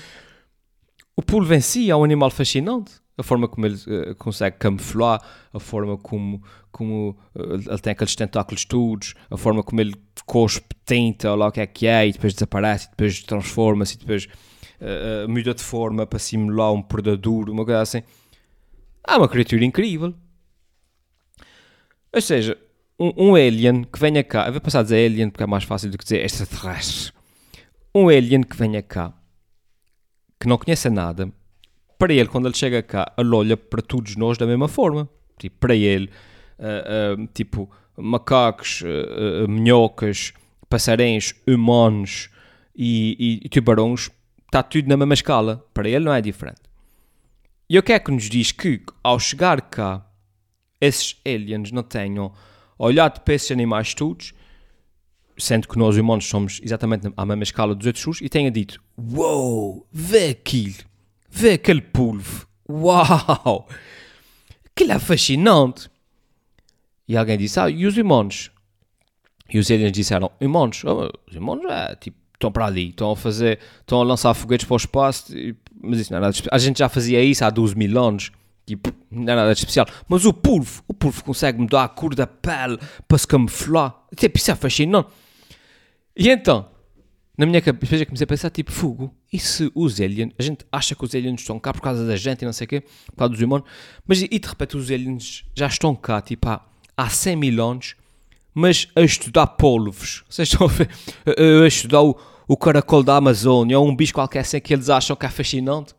o 1.16 1.22
polvo 1.22 1.54
em 1.54 1.60
si 1.60 1.90
é 1.90 1.96
um 1.96 2.04
animal 2.04 2.30
fascinante 2.30 3.00
a 3.18 3.22
forma 3.22 3.48
como 3.48 3.66
ele 3.66 3.76
uh, 3.76 4.14
consegue 4.16 4.56
camuflar, 4.58 5.20
a 5.52 5.58
forma 5.58 5.96
como, 5.96 6.42
como 6.70 7.16
uh, 7.34 7.54
ele 7.54 7.78
tem 7.78 7.92
aqueles 7.92 8.14
tentáculos 8.14 8.64
todos, 8.64 9.14
a 9.30 9.36
forma 9.36 9.62
como 9.62 9.80
ele 9.80 9.94
cospe 10.26 10.74
tinta, 10.84 11.30
ou 11.30 11.36
lá 11.36 11.48
o 11.48 11.52
que 11.52 11.60
é 11.60 11.66
que 11.66 11.86
é, 11.86 12.06
e 12.06 12.12
depois 12.12 12.34
desaparece, 12.34 12.86
e 12.86 12.90
depois 12.90 13.22
transforma-se, 13.22 13.94
e 13.94 13.98
depois 13.98 14.26
uh, 14.26 15.28
muda 15.28 15.54
de 15.54 15.62
forma 15.62 16.06
para 16.06 16.18
simular 16.18 16.72
um 16.72 16.82
predador, 16.82 17.48
uma 17.48 17.64
coisa 17.64 17.80
assim. 17.80 18.02
É 19.08 19.16
uma 19.16 19.28
criatura 19.28 19.64
incrível. 19.64 20.14
Ou 22.12 22.20
seja, 22.20 22.58
um, 22.98 23.30
um 23.30 23.34
alien 23.34 23.84
que 23.84 23.98
venha 23.98 24.22
cá, 24.22 24.46
eu 24.46 24.52
vou 24.52 24.60
passar 24.60 24.80
a 24.80 24.82
dizer 24.82 25.06
alien 25.06 25.30
porque 25.30 25.44
é 25.44 25.46
mais 25.46 25.64
fácil 25.64 25.90
do 25.90 25.96
que 25.96 26.04
dizer 26.04 26.24
extraterrestre. 26.24 27.15
Um 27.98 28.10
alien 28.10 28.42
que 28.42 28.54
venha 28.54 28.82
cá, 28.82 29.14
que 30.38 30.46
não 30.46 30.58
conheça 30.58 30.90
nada, 30.90 31.32
para 31.98 32.12
ele, 32.12 32.28
quando 32.28 32.46
ele 32.46 32.54
chega 32.54 32.82
cá, 32.82 33.10
ele 33.16 33.34
olha 33.34 33.56
para 33.56 33.80
todos 33.80 34.16
nós 34.16 34.36
da 34.36 34.44
mesma 34.44 34.68
forma. 34.68 35.08
Tipo, 35.38 35.56
para 35.60 35.74
ele, 35.74 36.10
uh, 36.58 37.22
uh, 37.22 37.26
tipo, 37.28 37.70
macacos, 37.96 38.82
uh, 38.82 39.48
minhocas, 39.48 40.34
passarinhos, 40.68 41.32
humanos 41.46 42.28
e, 42.76 43.16
e, 43.18 43.46
e 43.46 43.48
tubarões, 43.48 44.10
está 44.44 44.62
tudo 44.62 44.90
na 44.90 44.96
mesma 44.98 45.14
escala. 45.14 45.66
Para 45.72 45.88
ele 45.88 46.04
não 46.04 46.12
é 46.12 46.20
diferente. 46.20 46.60
E 47.66 47.78
o 47.78 47.82
que 47.82 47.94
é 47.94 47.98
que 47.98 48.10
nos 48.10 48.28
diz 48.28 48.52
que, 48.52 48.82
ao 49.02 49.18
chegar 49.18 49.62
cá, 49.70 50.06
esses 50.78 51.18
aliens 51.24 51.72
não 51.72 51.82
tenham 51.82 52.30
olhado 52.78 53.22
para 53.22 53.32
esses 53.32 53.50
animais 53.50 53.94
todos, 53.94 54.34
sendo 55.38 55.68
que 55.68 55.78
nós 55.78 55.96
humanos 55.96 56.26
somos 56.26 56.60
exatamente 56.62 57.12
à 57.16 57.26
mesma 57.26 57.42
escala 57.42 57.74
dos 57.74 57.86
outros 57.86 58.20
e 58.20 58.28
tenha 58.28 58.50
dito: 58.50 58.82
Uou, 58.98 59.74
wow, 59.74 59.86
vê 59.92 60.28
aquilo 60.28 60.84
Vê 61.38 61.52
aquele 61.52 61.82
polvo. 61.82 62.46
Uau! 62.66 63.68
Aquilo 64.64 64.92
é 64.92 64.98
fascinante. 64.98 65.90
E 67.06 67.14
alguém 67.14 67.36
disse, 67.36 67.60
ah, 67.60 67.68
e 67.68 67.84
os 67.84 67.94
irmãos? 67.94 68.50
E 69.52 69.58
os 69.58 69.70
aliens 69.70 69.92
disseram, 69.92 70.30
irmãos? 70.40 70.82
Oh, 70.82 71.10
os 71.28 71.34
irmãos 71.34 71.60
é, 71.68 71.94
tipo, 71.96 72.16
estão 72.32 72.50
para 72.50 72.64
ali, 72.64 72.88
estão 72.88 73.10
a 73.10 73.16
fazer, 73.16 73.58
estão 73.80 74.00
a 74.00 74.04
lançar 74.04 74.32
foguetes 74.32 74.66
para 74.66 74.72
o 74.72 74.76
espaço, 74.78 75.30
mas 75.78 76.00
isso 76.00 76.10
não 76.10 76.16
é 76.16 76.20
nada 76.22 76.32
especial. 76.32 76.54
A 76.54 76.58
gente 76.58 76.78
já 76.78 76.88
fazia 76.88 77.22
isso 77.22 77.44
há 77.44 77.50
12 77.50 77.76
mil 77.76 78.02
anos, 78.02 78.32
tipo, 78.64 78.90
não 79.10 79.30
é 79.30 79.36
nada 79.36 79.52
especial. 79.52 79.86
Mas 80.08 80.24
o 80.24 80.32
polvo, 80.32 80.82
o 80.88 80.94
polvo 80.94 81.22
consegue 81.22 81.60
mudar 81.60 81.84
a 81.84 81.88
cor 81.88 82.14
da 82.14 82.26
pele 82.26 82.78
para 83.06 83.18
se 83.18 83.26
camuflar. 83.26 83.94
Tipo, 84.16 84.38
isso 84.38 84.50
é 84.50 84.54
fascinante. 84.54 85.10
E 86.16 86.30
então, 86.30 86.66
na 87.36 87.44
minha 87.44 87.60
cabeça 87.60 88.06
comecei 88.06 88.24
a 88.24 88.26
pensar, 88.26 88.50
tipo, 88.50 88.72
fogo, 88.72 89.14
e 89.30 89.38
se 89.38 89.70
os 89.74 90.00
aliens, 90.00 90.32
a 90.38 90.42
gente 90.42 90.64
acha 90.72 90.94
que 90.94 91.04
os 91.04 91.14
aliens 91.14 91.42
estão 91.42 91.60
cá 91.60 91.72
por 91.74 91.82
causa 91.82 92.06
da 92.06 92.16
gente 92.16 92.42
e 92.42 92.44
não 92.46 92.52
sei 92.52 92.64
o 92.64 92.68
quê, 92.68 92.80
por 92.80 93.16
causa 93.16 93.34
dos 93.34 93.42
humanos, 93.42 93.68
mas 94.06 94.22
e 94.22 94.28
de 94.28 94.48
repente 94.48 94.76
os 94.76 94.90
aliens 94.90 95.44
já 95.54 95.66
estão 95.66 95.94
cá, 95.94 96.22
tipo, 96.22 96.48
há, 96.48 96.64
há 96.96 97.10
100 97.10 97.36
mil 97.36 97.62
anos, 97.62 97.94
mas 98.54 98.88
a 98.96 99.02
estudar 99.02 99.46
polvos, 99.48 100.24
vocês 100.30 100.48
estão 100.50 100.66
a 100.66 100.70
ver, 100.70 100.88
a, 101.26 101.64
a 101.64 101.68
estudar 101.68 102.00
o, 102.00 102.18
o 102.48 102.56
caracol 102.56 103.02
da 103.02 103.16
Amazônia, 103.16 103.78
ou 103.78 103.86
um 103.86 103.94
bicho 103.94 104.14
qualquer 104.14 104.40
assim 104.40 104.58
que 104.58 104.72
eles 104.72 104.88
acham 104.88 105.14
que 105.14 105.26
é 105.26 105.28
fascinante, 105.28 105.94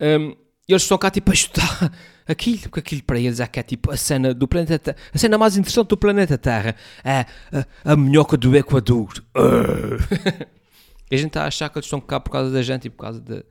um, 0.00 0.34
e 0.70 0.72
eles 0.72 0.82
estão 0.82 0.96
cá, 0.96 1.10
tipo, 1.10 1.32
a 1.32 1.34
estudar 1.34 1.92
aquilo, 2.24 2.60
porque 2.62 2.78
aquilo 2.78 3.02
para 3.02 3.18
eles 3.18 3.40
é 3.40 3.46
que 3.48 3.58
é 3.58 3.62
tipo 3.64 3.90
a 3.90 3.96
cena 3.96 4.32
do 4.32 4.46
planeta 4.46 4.78
Terra, 4.78 4.96
a 5.12 5.18
cena 5.18 5.36
mais 5.36 5.56
interessante 5.56 5.88
do 5.88 5.96
planeta 5.96 6.38
Terra 6.38 6.76
é 7.02 7.26
a, 7.52 7.92
a 7.92 7.96
minhoca 7.96 8.36
do 8.36 8.56
Equador. 8.56 9.12
e 11.10 11.14
a 11.16 11.18
gente 11.18 11.26
está 11.26 11.42
a 11.42 11.48
achar 11.48 11.68
que 11.68 11.76
eles 11.76 11.86
estão 11.86 12.00
cá 12.00 12.20
por 12.20 12.30
causa 12.30 12.52
da 12.52 12.62
gente 12.62 12.84
e 12.84 12.90
por 12.90 13.02
causa 13.02 13.20
de. 13.20 13.44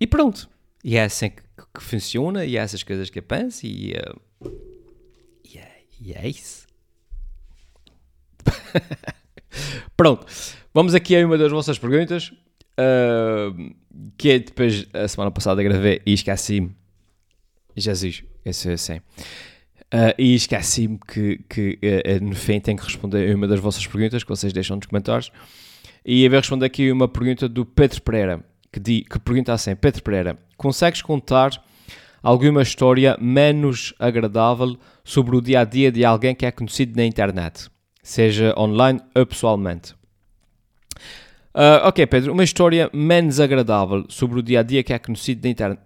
E 0.00 0.06
pronto. 0.06 0.48
E 0.82 0.96
é 0.96 1.04
assim 1.04 1.28
que, 1.28 1.42
que 1.74 1.82
funciona, 1.82 2.46
e 2.46 2.56
é 2.56 2.60
essas 2.60 2.82
coisas 2.82 3.10
que 3.10 3.18
eu 3.18 3.22
penso, 3.22 3.66
e, 3.66 3.92
uh, 3.92 4.50
e, 5.44 5.58
é, 5.58 5.82
e 6.00 6.14
é 6.14 6.26
isso. 6.26 6.66
pronto. 9.94 10.24
Vamos 10.72 10.94
aqui 10.94 11.14
a 11.14 11.26
uma 11.26 11.36
das 11.36 11.52
vossas 11.52 11.78
perguntas. 11.78 12.32
Que 14.16 14.30
é 14.30 14.38
depois, 14.38 14.86
a 14.92 15.08
semana 15.08 15.30
passada 15.30 15.62
gravei 15.62 16.00
e 16.06 16.12
esqueci-me. 16.12 16.74
Jesus, 17.76 18.24
esse 18.44 18.70
é 18.70 18.72
assim. 18.74 19.00
Uh, 19.92 20.14
e 20.16 20.34
esqueci-me 20.34 20.98
que, 21.06 21.40
que 21.48 21.78
uh, 21.82 22.24
no 22.24 22.34
fim 22.34 22.58
tenho 22.60 22.78
que 22.78 22.84
responder 22.84 23.30
a 23.30 23.36
uma 23.36 23.46
das 23.46 23.60
vossas 23.60 23.86
perguntas 23.86 24.22
que 24.22 24.28
vocês 24.30 24.52
deixam 24.52 24.76
nos 24.76 24.86
comentários. 24.86 25.30
E 26.04 26.24
eu 26.24 26.30
vou 26.30 26.38
responder 26.38 26.66
aqui 26.66 26.90
uma 26.90 27.06
pergunta 27.06 27.48
do 27.48 27.66
Pedro 27.66 28.00
Pereira, 28.00 28.44
que, 28.72 28.80
di, 28.80 29.02
que 29.02 29.18
pergunta 29.18 29.52
assim: 29.52 29.76
Pedro 29.76 30.02
Pereira, 30.02 30.38
consegues 30.56 31.02
contar 31.02 31.62
alguma 32.22 32.62
história 32.62 33.18
menos 33.20 33.92
agradável 33.98 34.78
sobre 35.04 35.36
o 35.36 35.40
dia 35.40 35.60
a 35.60 35.64
dia 35.64 35.92
de 35.92 36.04
alguém 36.04 36.34
que 36.34 36.46
é 36.46 36.50
conhecido 36.50 36.96
na 36.96 37.04
internet, 37.04 37.68
seja 38.02 38.54
online 38.56 38.98
ou 39.14 39.26
pessoalmente. 39.26 39.94
Uh, 41.54 41.86
ok, 41.86 42.06
Pedro, 42.06 42.32
uma 42.32 42.44
história 42.44 42.88
menos 42.94 43.38
agradável 43.38 44.06
sobre 44.08 44.40
o 44.40 44.42
dia 44.42 44.60
a 44.60 44.62
dia 44.62 44.82
que 44.82 44.92
é 44.92 44.98
conhecido 44.98 45.44
na 45.44 45.50
internet. 45.50 45.80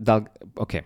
Ok. 0.54 0.82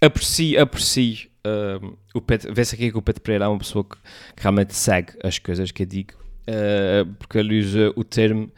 Aprecio, 0.00 0.60
aprecio 0.60 1.28
uh, 1.46 1.96
o 2.12 2.20
Pedro. 2.20 2.52
Vê-se 2.52 2.74
aqui 2.74 2.90
que 2.90 2.98
o 2.98 3.02
Pedro 3.02 3.22
Pereira 3.22 3.44
é 3.44 3.48
uma 3.48 3.58
pessoa 3.58 3.84
que, 3.84 3.96
que 4.34 4.42
realmente 4.42 4.74
segue 4.74 5.12
as 5.22 5.38
coisas 5.38 5.70
que 5.70 5.82
eu 5.82 5.86
digo, 5.86 6.14
uh, 6.14 7.06
porque 7.18 7.38
ele 7.38 7.60
usa 7.60 7.92
o 7.94 8.04
termo 8.04 8.50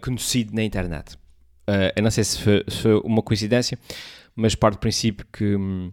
conhecido 0.00 0.54
na 0.54 0.62
internet. 0.62 1.18
eu 1.94 2.02
não 2.02 2.10
sei 2.10 2.24
se 2.24 2.40
foi, 2.40 2.64
se 2.66 2.78
foi, 2.78 2.94
uma 3.00 3.20
coincidência, 3.20 3.78
mas 4.34 4.54
parte 4.54 4.76
do 4.76 4.80
princípio 4.80 5.26
que. 5.30 5.56
Um, 5.56 5.92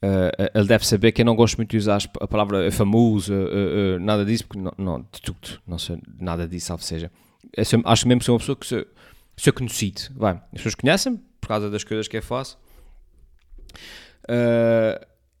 Uh, 0.00 0.30
ele 0.54 0.68
deve 0.68 0.86
saber 0.86 1.10
que 1.10 1.22
eu 1.22 1.26
não 1.26 1.34
gosto 1.34 1.56
muito 1.56 1.70
de 1.70 1.76
usar 1.76 1.98
a 2.20 2.28
palavra 2.28 2.70
famoso, 2.70 3.34
uh, 3.34 3.96
uh, 3.96 4.00
nada 4.00 4.24
disso, 4.24 4.46
porque 4.46 4.60
não, 4.60 4.72
não, 4.78 5.00
de 5.00 5.20
tudo, 5.20 5.60
não 5.66 5.76
sei 5.76 5.98
nada 6.20 6.46
disso, 6.46 6.66
salvo 6.66 6.84
seja. 6.84 7.10
Sou, 7.64 7.82
acho 7.84 8.06
mesmo 8.06 8.20
que 8.20 8.26
sou 8.26 8.34
uma 8.34 8.38
pessoa 8.38 8.56
que 8.56 8.66
sou, 8.66 8.86
sou 9.36 9.52
conhecido. 9.52 10.02
Vai, 10.14 10.34
as 10.34 10.50
pessoas 10.52 10.74
conhecem 10.76 11.16
por 11.40 11.48
causa 11.48 11.68
das 11.68 11.82
coisas 11.82 12.06
que 12.06 12.16
eu 12.16 12.22
faço. 12.22 12.56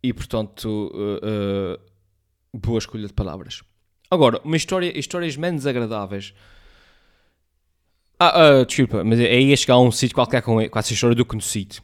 e 0.02 0.12
portanto, 0.12 0.90
boa 2.52 2.78
escolha 2.78 3.06
de 3.06 3.12
palavras. 3.12 3.62
Agora, 4.10 4.40
uma 4.42 4.56
história, 4.56 4.98
histórias 4.98 5.36
menos 5.36 5.66
agradáveis. 5.66 6.34
Ah, 8.18 8.64
desculpa, 8.66 9.04
mas 9.04 9.20
aí 9.20 9.50
ia 9.50 9.56
chegar 9.56 9.74
a 9.74 9.80
um 9.80 9.92
sítio 9.92 10.16
qualquer 10.16 10.42
com, 10.42 10.68
com 10.68 10.78
essa 10.78 10.92
história 10.92 11.14
do 11.14 11.24
conhecido. 11.24 11.76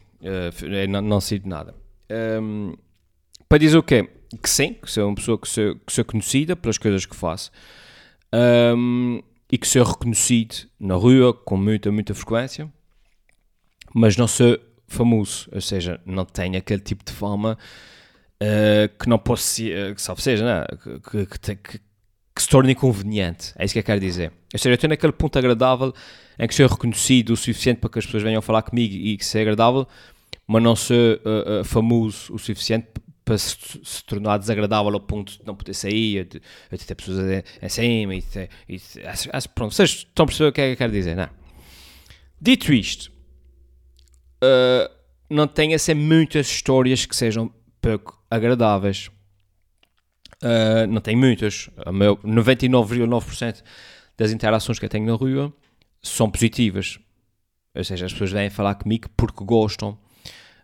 não, 0.89 1.01
não 1.01 1.21
sei 1.21 1.39
de 1.39 1.47
nada. 1.47 1.84
Um, 2.11 2.73
para 3.47 3.57
dizer 3.57 3.77
o 3.77 3.83
quê? 3.83 4.09
Que 4.41 4.49
sim, 4.49 4.73
que 4.73 4.89
sou 4.91 5.07
uma 5.07 5.15
pessoa 5.15 5.37
que 5.37 5.47
sou, 5.47 5.75
que 5.75 5.93
sou 5.93 6.05
conhecida 6.05 6.55
pelas 6.55 6.77
coisas 6.77 7.05
que 7.05 7.15
faço 7.15 7.51
um, 8.75 9.21
e 9.51 9.57
que 9.57 9.67
sou 9.67 9.83
reconhecido 9.83 10.67
na 10.79 10.95
rua 10.95 11.33
com 11.33 11.55
muita, 11.55 11.91
muita 11.91 12.13
frequência, 12.13 12.71
mas 13.93 14.17
não 14.17 14.27
sou 14.27 14.59
famoso, 14.87 15.47
ou 15.51 15.61
seja, 15.61 15.99
não 16.05 16.25
tenho 16.25 16.57
aquele 16.57 16.81
tipo 16.81 17.03
de 17.03 17.11
fama 17.11 17.57
uh, 18.41 18.97
que 18.99 19.07
não 19.07 19.17
posso 19.17 19.43
ser, 19.43 19.91
uh, 19.91 19.95
que 19.95 20.01
salve 20.01 20.21
seja, 20.21 20.45
né? 20.45 20.65
que, 20.83 21.25
que, 21.25 21.55
que, 21.55 21.79
que, 22.35 22.41
se 22.41 22.49
torne 22.49 22.73
inconveniente. 22.73 23.53
É 23.57 23.63
isso 23.63 23.73
que 23.73 23.79
eu 23.79 23.83
quero 23.83 23.99
dizer. 23.99 24.31
Ou 24.53 24.59
seja, 24.59 24.71
eu 24.71 24.75
estou 24.75 24.89
naquele 24.89 25.13
ponto 25.13 25.37
agradável 25.39 25.93
em 26.37 26.47
que 26.47 26.53
sou 26.53 26.67
reconhecido 26.67 27.31
o 27.31 27.37
suficiente 27.37 27.79
para 27.79 27.89
que 27.89 27.99
as 27.99 28.05
pessoas 28.05 28.23
venham 28.23 28.41
falar 28.41 28.61
comigo 28.61 28.93
e 28.93 29.17
que 29.17 29.25
seja 29.25 29.43
agradável, 29.43 29.87
mas 30.47 30.61
não 30.61 30.75
ser 30.75 31.21
uh, 31.25 31.61
uh, 31.61 31.63
famoso 31.63 32.33
o 32.33 32.39
suficiente 32.39 32.87
para 33.23 33.37
se, 33.37 33.57
se, 33.83 34.03
tornar 34.03 34.37
desagradável 34.37 34.93
ao 34.93 34.99
ponto 34.99 35.39
de 35.39 35.45
não 35.45 35.55
poder 35.55 35.73
sair, 35.73 36.25
de, 36.25 36.41
de 36.71 36.85
ter 36.85 36.93
pessoas 36.93 37.43
em 37.61 37.69
cima 37.69 38.15
e, 38.15 38.23
e 38.69 38.79
pronto, 39.55 39.73
vocês 39.73 39.89
estão 39.89 40.25
a 40.25 40.27
perceber 40.27 40.49
o 40.49 40.53
que 40.53 40.61
é 40.61 40.67
que 40.67 40.73
eu 40.73 40.77
quero 40.77 40.93
dizer, 40.93 41.15
não? 41.15 41.29
Dito 42.39 42.71
isto, 42.71 43.11
uh, 44.43 44.91
não 45.29 45.47
tem 45.47 45.73
a 45.73 45.79
ser 45.79 45.95
muitas 45.95 46.47
histórias 46.47 47.05
que 47.05 47.15
sejam 47.15 47.51
pouco 47.81 48.23
agradáveis. 48.29 49.09
Uh, 50.43 50.85
não 50.87 51.01
tem 51.01 51.15
muitas. 51.15 51.69
99,9% 51.77 53.63
das 54.17 54.31
interações 54.31 54.77
que 54.77 54.85
eu 54.85 54.89
tenho 54.89 55.07
na 55.07 55.13
rua 55.13 55.51
são 56.01 56.29
positivas. 56.29 56.99
Ou 57.73 57.83
seja, 57.83 58.05
as 58.05 58.13
pessoas 58.13 58.31
vêm 58.31 58.49
falar 58.49 58.75
comigo 58.75 59.09
porque 59.17 59.43
gostam 59.43 59.97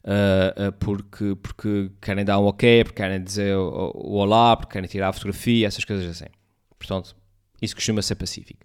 uh, 0.04 0.70
uh, 0.70 0.72
porque, 0.74 1.36
porque 1.36 1.92
querem 2.02 2.26
dar 2.26 2.40
um 2.40 2.46
ok, 2.46 2.84
porque 2.84 3.02
querem 3.02 3.24
dizer 3.24 3.56
o, 3.56 3.92
o, 3.96 4.14
olá, 4.16 4.56
porque 4.56 4.74
querem 4.74 4.90
tirar 4.90 5.10
a 5.10 5.14
fotografia, 5.14 5.68
essas 5.68 5.86
coisas 5.86 6.06
assim. 6.06 6.32
Portanto, 6.78 7.16
isso 7.62 7.76
costuma 7.76 8.02
ser 8.02 8.16
pacífico. 8.16 8.62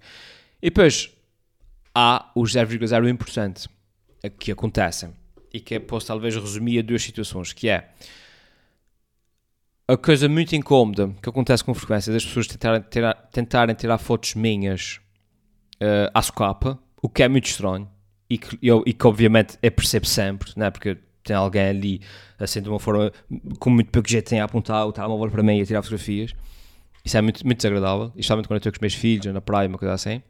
E 0.62 0.70
depois 0.70 1.10
há 1.94 2.30
os 2.34 2.52
0,01% 2.52 3.68
que 4.38 4.50
acontecem 4.50 5.12
e 5.52 5.60
que 5.60 5.78
posso 5.80 6.06
talvez 6.06 6.34
resumir 6.34 6.78
a 6.78 6.82
duas 6.82 7.02
situações, 7.02 7.52
que 7.52 7.68
é 7.68 7.90
a 9.88 9.96
coisa 9.96 10.28
muito 10.28 10.54
incómoda 10.56 11.14
que 11.22 11.28
acontece 11.28 11.62
com 11.62 11.72
frequência 11.72 12.12
das 12.12 12.24
pessoas 12.24 12.46
tentarem 12.46 12.82
tirar, 12.90 13.14
tentarem 13.32 13.74
tirar 13.74 13.98
fotos 13.98 14.34
minhas 14.34 15.00
uh, 15.76 16.10
à 16.12 16.20
socapa, 16.20 16.78
o 17.00 17.08
que 17.08 17.22
é 17.22 17.28
muito 17.28 17.46
estranho 17.46 17.88
e 18.28 18.36
que, 18.36 18.58
eu, 18.60 18.82
e 18.84 18.92
que 18.92 19.06
obviamente 19.06 19.56
eu 19.62 19.70
percebo 19.70 20.06
sempre, 20.06 20.52
né? 20.56 20.70
porque 20.70 20.98
tem 21.26 21.36
alguém 21.36 21.68
ali 21.68 22.00
assim 22.38 22.60
de 22.60 22.68
uma 22.68 22.78
forma 22.78 23.12
com 23.58 23.70
muito 23.70 23.90
pouco 23.90 24.08
jeito 24.08 24.28
tem 24.28 24.40
a 24.40 24.44
apontar 24.44 24.86
o 24.86 24.92
telemóvel 24.92 25.30
para 25.30 25.42
mim 25.42 25.58
e 25.58 25.62
a 25.62 25.66
tirar 25.66 25.82
fotografias. 25.82 26.34
Isso 27.04 27.16
é 27.16 27.20
muito, 27.20 27.44
muito 27.44 27.58
desagradável, 27.58 28.06
especialmente 28.16 28.48
quando 28.48 28.56
eu 28.56 28.58
estou 28.58 28.72
com 28.72 28.76
os 28.76 28.80
meus 28.80 28.94
filhos 28.94 29.26
na 29.26 29.40
praia, 29.40 29.68
uma 29.68 29.78
coisa 29.78 29.94
assim. 29.94 30.22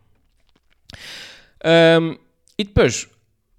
Um, 1.64 2.16
e 2.58 2.64
depois, 2.64 3.08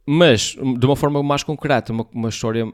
mas 0.05 0.55
de 0.55 0.85
uma 0.85 0.95
forma 0.95 1.23
mais 1.23 1.43
concreta, 1.43 1.91
uma, 1.91 2.07
uma 2.13 2.29
história 2.29 2.71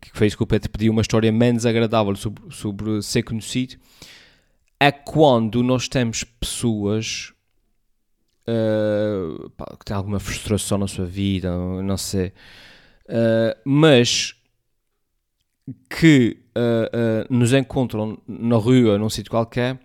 que 0.00 0.10
foi 0.12 0.26
isso 0.26 0.36
que 0.36 0.42
o 0.42 0.46
Pedro 0.46 0.70
pediu, 0.70 0.92
uma 0.92 1.00
história 1.00 1.32
menos 1.32 1.64
agradável 1.64 2.14
sobre, 2.16 2.42
sobre 2.50 3.02
ser 3.02 3.22
conhecido, 3.22 3.76
é 4.78 4.90
quando 4.90 5.62
nós 5.62 5.88
temos 5.88 6.24
pessoas 6.24 7.32
uh, 8.46 9.50
pá, 9.50 9.76
que 9.78 9.84
têm 9.84 9.96
alguma 9.96 10.20
frustração 10.20 10.78
na 10.78 10.88
sua 10.88 11.06
vida, 11.06 11.50
não 11.82 11.96
sei, 11.96 12.32
uh, 13.12 13.58
mas 13.64 14.34
que 15.88 16.38
uh, 16.56 17.30
uh, 17.30 17.34
nos 17.34 17.52
encontram 17.52 18.18
na 18.26 18.56
rua, 18.56 18.98
num 18.98 19.10
sítio 19.10 19.30
qualquer, 19.30 19.78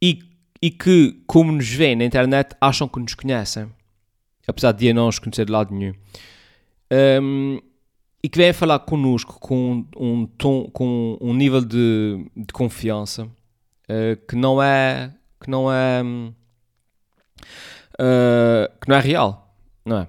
e, 0.00 0.20
e 0.62 0.70
que, 0.70 1.20
como 1.26 1.52
nos 1.52 1.68
veem 1.68 1.96
na 1.96 2.04
internet, 2.04 2.54
acham 2.60 2.88
que 2.88 3.00
nos 3.00 3.14
conhecem, 3.14 3.70
apesar 4.46 4.72
de 4.72 4.92
não 4.92 5.06
nos 5.06 5.18
conhecer 5.18 5.44
de 5.44 5.52
lado 5.52 5.74
nenhum. 5.74 5.94
Um, 7.20 7.60
e 8.22 8.28
que 8.28 8.38
vêm 8.38 8.52
falar 8.52 8.78
connosco 8.80 9.38
com 9.38 9.86
um, 9.96 10.26
tom, 10.26 10.70
com 10.70 11.18
um 11.20 11.34
nível 11.34 11.60
de, 11.64 12.26
de 12.36 12.52
confiança 12.52 13.24
uh, 13.24 14.16
que 14.26 14.34
não 14.34 14.62
é 14.62 15.12
que 15.40 15.50
não 15.50 15.72
é 15.72 16.02
uh, 18.00 18.78
que 18.80 18.88
não 18.88 18.96
é 18.96 19.00
real, 19.00 19.54
não 19.84 19.98
é? 19.98 20.08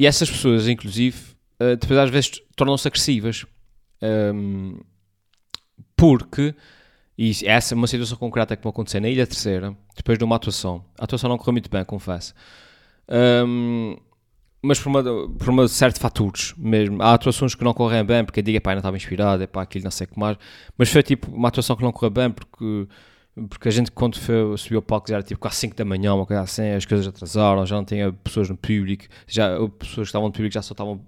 E 0.00 0.06
essas 0.06 0.30
pessoas, 0.30 0.66
inclusive, 0.66 1.18
uh, 1.60 1.76
depois 1.76 1.98
às 1.98 2.08
vezes 2.08 2.40
tornam-se 2.56 2.88
agressivas. 2.88 3.44
Um, 4.02 4.80
porque, 5.94 6.54
e 7.18 7.32
essa 7.44 7.74
é 7.74 7.76
uma 7.76 7.86
situação 7.86 8.16
concreta 8.16 8.56
que 8.56 8.64
me 8.64 8.70
aconteceu 8.70 8.98
na 8.98 9.10
Ilha 9.10 9.26
Terceira, 9.26 9.76
depois 9.94 10.16
de 10.16 10.24
uma 10.24 10.36
atuação. 10.36 10.82
A 10.98 11.04
atuação 11.04 11.28
não 11.28 11.36
correu 11.36 11.52
muito 11.52 11.68
bem, 11.68 11.84
confesso. 11.84 12.32
Um, 13.46 13.94
mas 14.62 14.80
por 14.80 14.88
uma, 14.88 15.02
por 15.02 15.50
uma 15.50 15.68
fatores 15.68 16.54
mesmo. 16.56 17.02
Há 17.02 17.12
atuações 17.12 17.54
que 17.54 17.62
não 17.62 17.74
correm 17.74 18.02
bem 18.02 18.24
porque 18.24 18.40
eu 18.40 18.44
digo, 18.44 18.58
pá, 18.62 18.70
não 18.70 18.78
estava 18.78 18.96
inspirado, 18.96 19.42
é 19.42 19.46
pá, 19.46 19.60
aquilo 19.60 19.84
não 19.84 19.90
sei 19.90 20.06
o 20.06 20.08
que 20.08 20.18
mais. 20.18 20.38
Mas 20.78 20.88
foi 20.88 21.02
tipo 21.02 21.30
uma 21.30 21.48
atuação 21.48 21.76
que 21.76 21.82
não 21.82 21.92
correu 21.92 22.10
bem 22.10 22.30
porque 22.30 22.88
porque 23.48 23.68
a 23.68 23.70
gente 23.70 23.90
quando 23.90 24.18
foi, 24.18 24.56
subiu 24.56 24.78
ao 24.78 24.82
palco 24.82 25.08
já 25.08 25.16
era 25.16 25.22
tipo 25.22 25.40
quase 25.40 25.56
5 25.56 25.76
da 25.76 25.84
manhã, 25.84 26.14
uma 26.14 26.26
coisa 26.26 26.42
assim, 26.42 26.70
as 26.70 26.84
coisas 26.84 27.06
atrasaram, 27.06 27.64
já 27.64 27.76
não 27.76 27.84
tinha 27.84 28.12
pessoas 28.12 28.48
no 28.48 28.56
público, 28.56 29.04
já, 29.26 29.50
pessoas 29.78 30.06
que 30.06 30.10
estavam 30.10 30.28
no 30.28 30.32
público 30.32 30.52
já 30.52 30.62
só 30.62 30.72
estavam, 30.72 31.00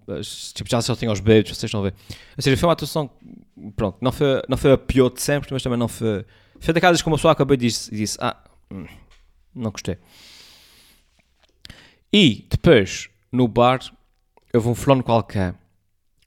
tipo, 0.54 0.70
já 0.70 0.80
só 0.80 0.94
tinham 0.94 1.12
os 1.12 1.20
bebês, 1.20 1.48
vocês 1.48 1.64
estão 1.64 1.80
a 1.80 1.84
ver. 1.84 1.94
Ou 2.36 2.42
seja, 2.42 2.56
foi 2.56 2.66
uma 2.66 2.72
atuação, 2.72 3.10
pronto, 3.76 3.98
não 4.00 4.12
foi, 4.12 4.42
não 4.48 4.56
foi 4.56 4.72
a 4.72 4.78
pior 4.78 5.10
de 5.10 5.20
sempre, 5.20 5.48
mas 5.52 5.62
também 5.62 5.78
não 5.78 5.88
foi, 5.88 6.24
foi 6.58 6.72
daquelas 6.72 7.02
como 7.02 7.16
a 7.16 7.18
pessoa 7.18 7.32
acabou 7.32 7.54
e 7.54 7.58
disse, 7.58 7.94
disse 7.94 8.16
ah, 8.20 8.36
hum, 8.70 8.86
não 9.54 9.70
gostei. 9.70 9.98
E 12.12 12.46
depois, 12.50 13.08
no 13.30 13.48
bar, 13.48 13.80
houve 14.52 14.68
um 14.68 14.74
fulano 14.74 15.02
qualquer 15.02 15.54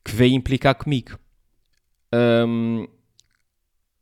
que 0.03 0.11
veio 0.11 0.33
implicar 0.33 0.75
comigo. 0.75 1.17
Um, 2.13 2.87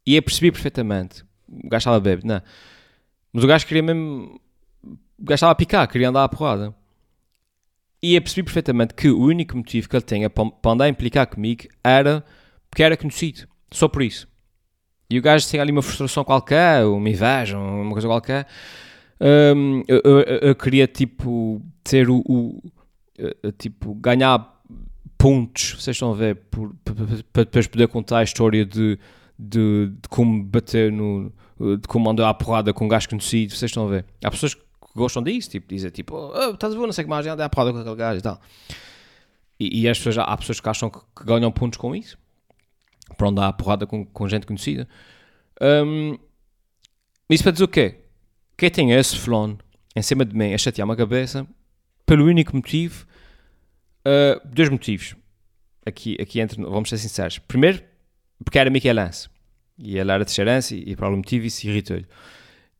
e 0.05 0.15
eu 0.15 0.21
percebi 0.21 0.51
perfeitamente 0.51 1.23
o 1.63 1.69
gajo 1.69 1.81
estava 1.81 1.99
bêbado, 1.99 2.27
não. 2.27 2.41
Mas 3.31 3.43
o 3.43 3.47
gajo 3.47 3.65
queria 3.65 3.83
mesmo. 3.83 4.39
O 5.17 5.25
gajo 5.25 5.35
estava 5.35 5.51
a 5.51 5.55
picar, 5.55 5.87
queria 5.87 6.09
andar 6.09 6.23
à 6.23 6.29
porrada. 6.29 6.73
E 8.01 8.15
eu 8.15 8.21
percebi 8.21 8.43
perfeitamente 8.43 8.93
que 8.93 9.09
o 9.09 9.19
único 9.19 9.55
motivo 9.55 9.87
que 9.87 9.95
ele 9.95 10.03
tinha 10.03 10.29
para 10.29 10.51
andar 10.65 10.85
a 10.85 10.89
implicar 10.89 11.25
comigo 11.25 11.63
era 11.83 12.23
porque 12.69 12.83
era 12.83 12.97
conhecido. 12.97 13.47
Só 13.71 13.87
por 13.87 14.03
isso. 14.03 14.27
E 15.09 15.17
o 15.17 15.21
gajo 15.21 15.47
tinha 15.47 15.61
ali 15.61 15.71
uma 15.71 15.81
frustração 15.81 16.23
qualquer, 16.23 16.83
uma 16.85 17.09
inveja, 17.09 17.57
uma 17.57 17.91
coisa 17.91 18.07
qualquer. 18.07 18.47
Um, 19.21 19.83
eu, 19.87 20.01
eu, 20.03 20.19
eu, 20.21 20.55
queria, 20.55 20.87
tipo, 20.87 21.61
ter 21.83 22.09
o, 22.09 22.23
o, 22.27 22.61
tipo, 23.57 23.93
ganhar 23.95 24.61
pontos, 25.17 25.75
vocês 25.79 25.95
estão 25.95 26.11
a 26.11 26.15
ver, 26.15 26.41
para 27.31 27.43
depois 27.43 27.67
poder 27.67 27.87
contar 27.87 28.17
a 28.17 28.23
história 28.23 28.65
de, 28.65 28.99
de, 29.37 29.87
de 29.87 30.09
como 30.09 30.43
bater 30.43 30.91
no, 30.91 31.31
de 31.59 31.87
como 31.87 32.09
andou 32.09 32.25
à 32.25 32.33
porrada 32.33 32.73
com 32.73 32.85
um 32.85 32.87
gajo 32.87 33.09
conhecido, 33.09 33.53
vocês 33.53 33.69
estão 33.69 33.87
a 33.87 33.89
ver. 33.89 34.05
Há 34.23 34.31
pessoas 34.31 34.53
que 34.53 34.61
gostam 34.95 35.23
disso, 35.23 35.49
tipo, 35.49 35.67
dizer 35.67 35.91
tipo, 35.91 36.15
oh, 36.15 36.51
estás 36.51 36.73
a 36.73 36.77
ver, 36.77 36.85
não 36.85 36.93
sei 36.93 37.03
que 37.03 37.09
mais, 37.09 37.25
anda 37.25 37.45
a 37.45 37.49
porrada 37.49 37.71
com 37.71 37.79
aquele 37.79 37.95
gajo 37.95 38.19
e 38.19 38.21
tal. 38.21 38.41
E, 39.59 39.81
e 39.81 39.89
as 39.89 39.97
pessoas, 39.97 40.17
há 40.17 40.37
pessoas 40.37 40.59
que 40.59 40.69
acham 40.69 40.89
que, 40.89 40.99
que 40.99 41.25
ganham 41.25 41.51
pontos 41.51 41.77
com 41.77 41.95
isso, 41.95 42.17
para 43.17 43.29
andar 43.29 43.47
a 43.47 43.53
porrada 43.53 43.85
com, 43.85 44.05
com 44.05 44.27
gente 44.27 44.45
conhecida. 44.45 44.87
Um, 45.61 46.17
isso 47.29 47.43
para 47.43 47.51
dizer 47.51 47.63
o 47.63 47.67
quê? 47.67 47.99
Quem 48.57 48.69
tem 48.69 48.91
esse 48.91 49.17
flon 49.17 49.55
em 49.95 50.01
cima 50.01 50.25
de 50.25 50.35
mim 50.35 50.53
a 50.53 50.57
chatear-me 50.57 50.93
a 50.93 50.95
cabeça, 50.95 51.47
pelo 52.05 52.25
único 52.25 52.55
motivo, 52.55 53.05
uh, 54.05 54.47
dois 54.47 54.69
motivos. 54.69 55.15
Aqui, 55.85 56.17
aqui 56.19 56.39
entre, 56.39 56.61
vamos 56.63 56.89
ser 56.89 56.97
sinceros. 56.97 57.39
Primeiro, 57.39 57.83
porque 58.43 58.59
era 58.59 58.69
Michelense. 58.69 59.29
E 59.77 59.97
ele 59.97 60.11
era 60.11 60.23
de 60.23 60.31
Xerense 60.31 60.75
e, 60.75 60.91
e 60.91 60.95
por 60.95 61.05
algum 61.05 61.17
motivo 61.17 61.45
isso 61.45 61.67
irritou-lhe. 61.67 62.05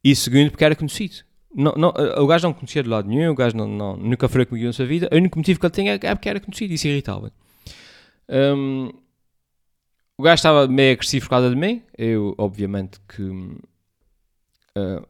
E 0.04 0.15
segundo, 0.15 0.52
porque 0.52 0.63
era 0.63 0.76
conhecido. 0.76 1.15
Não, 1.56 1.73
não, 1.73 1.93
o 2.17 2.28
gajo 2.28 2.47
não 2.47 2.54
conhecia 2.54 2.82
de 2.82 2.89
lado 2.89 3.08
nenhum, 3.08 3.32
o 3.32 3.36
gajo 3.36 3.56
não, 3.56 3.67
não, 3.67 3.95
nunca 3.95 4.28
foi 4.28 4.45
comigo 4.45 4.65
na 4.65 4.73
sua 4.73 4.86
vida. 4.86 5.08
O 5.12 5.15
único 5.15 5.38
motivo 5.38 5.60
que 5.60 5.65
ele 5.65 5.73
tinha 5.73 5.99
é 6.02 6.15
porque 6.15 6.30
era 6.30 6.39
conhecido 6.39 6.71
e 6.71 6.76
isso 6.76 6.88
irritava. 6.88 7.32
Um, 8.28 8.89
o 10.17 10.23
gajo 10.23 10.36
estava 10.36 10.67
meio 10.67 10.93
agressivo 10.93 11.26
por 11.26 11.30
causa 11.30 11.49
de 11.49 11.56
mim. 11.56 11.82
Eu, 11.97 12.34
obviamente, 12.38 12.99
que 13.08 13.21
uh, 13.21 15.08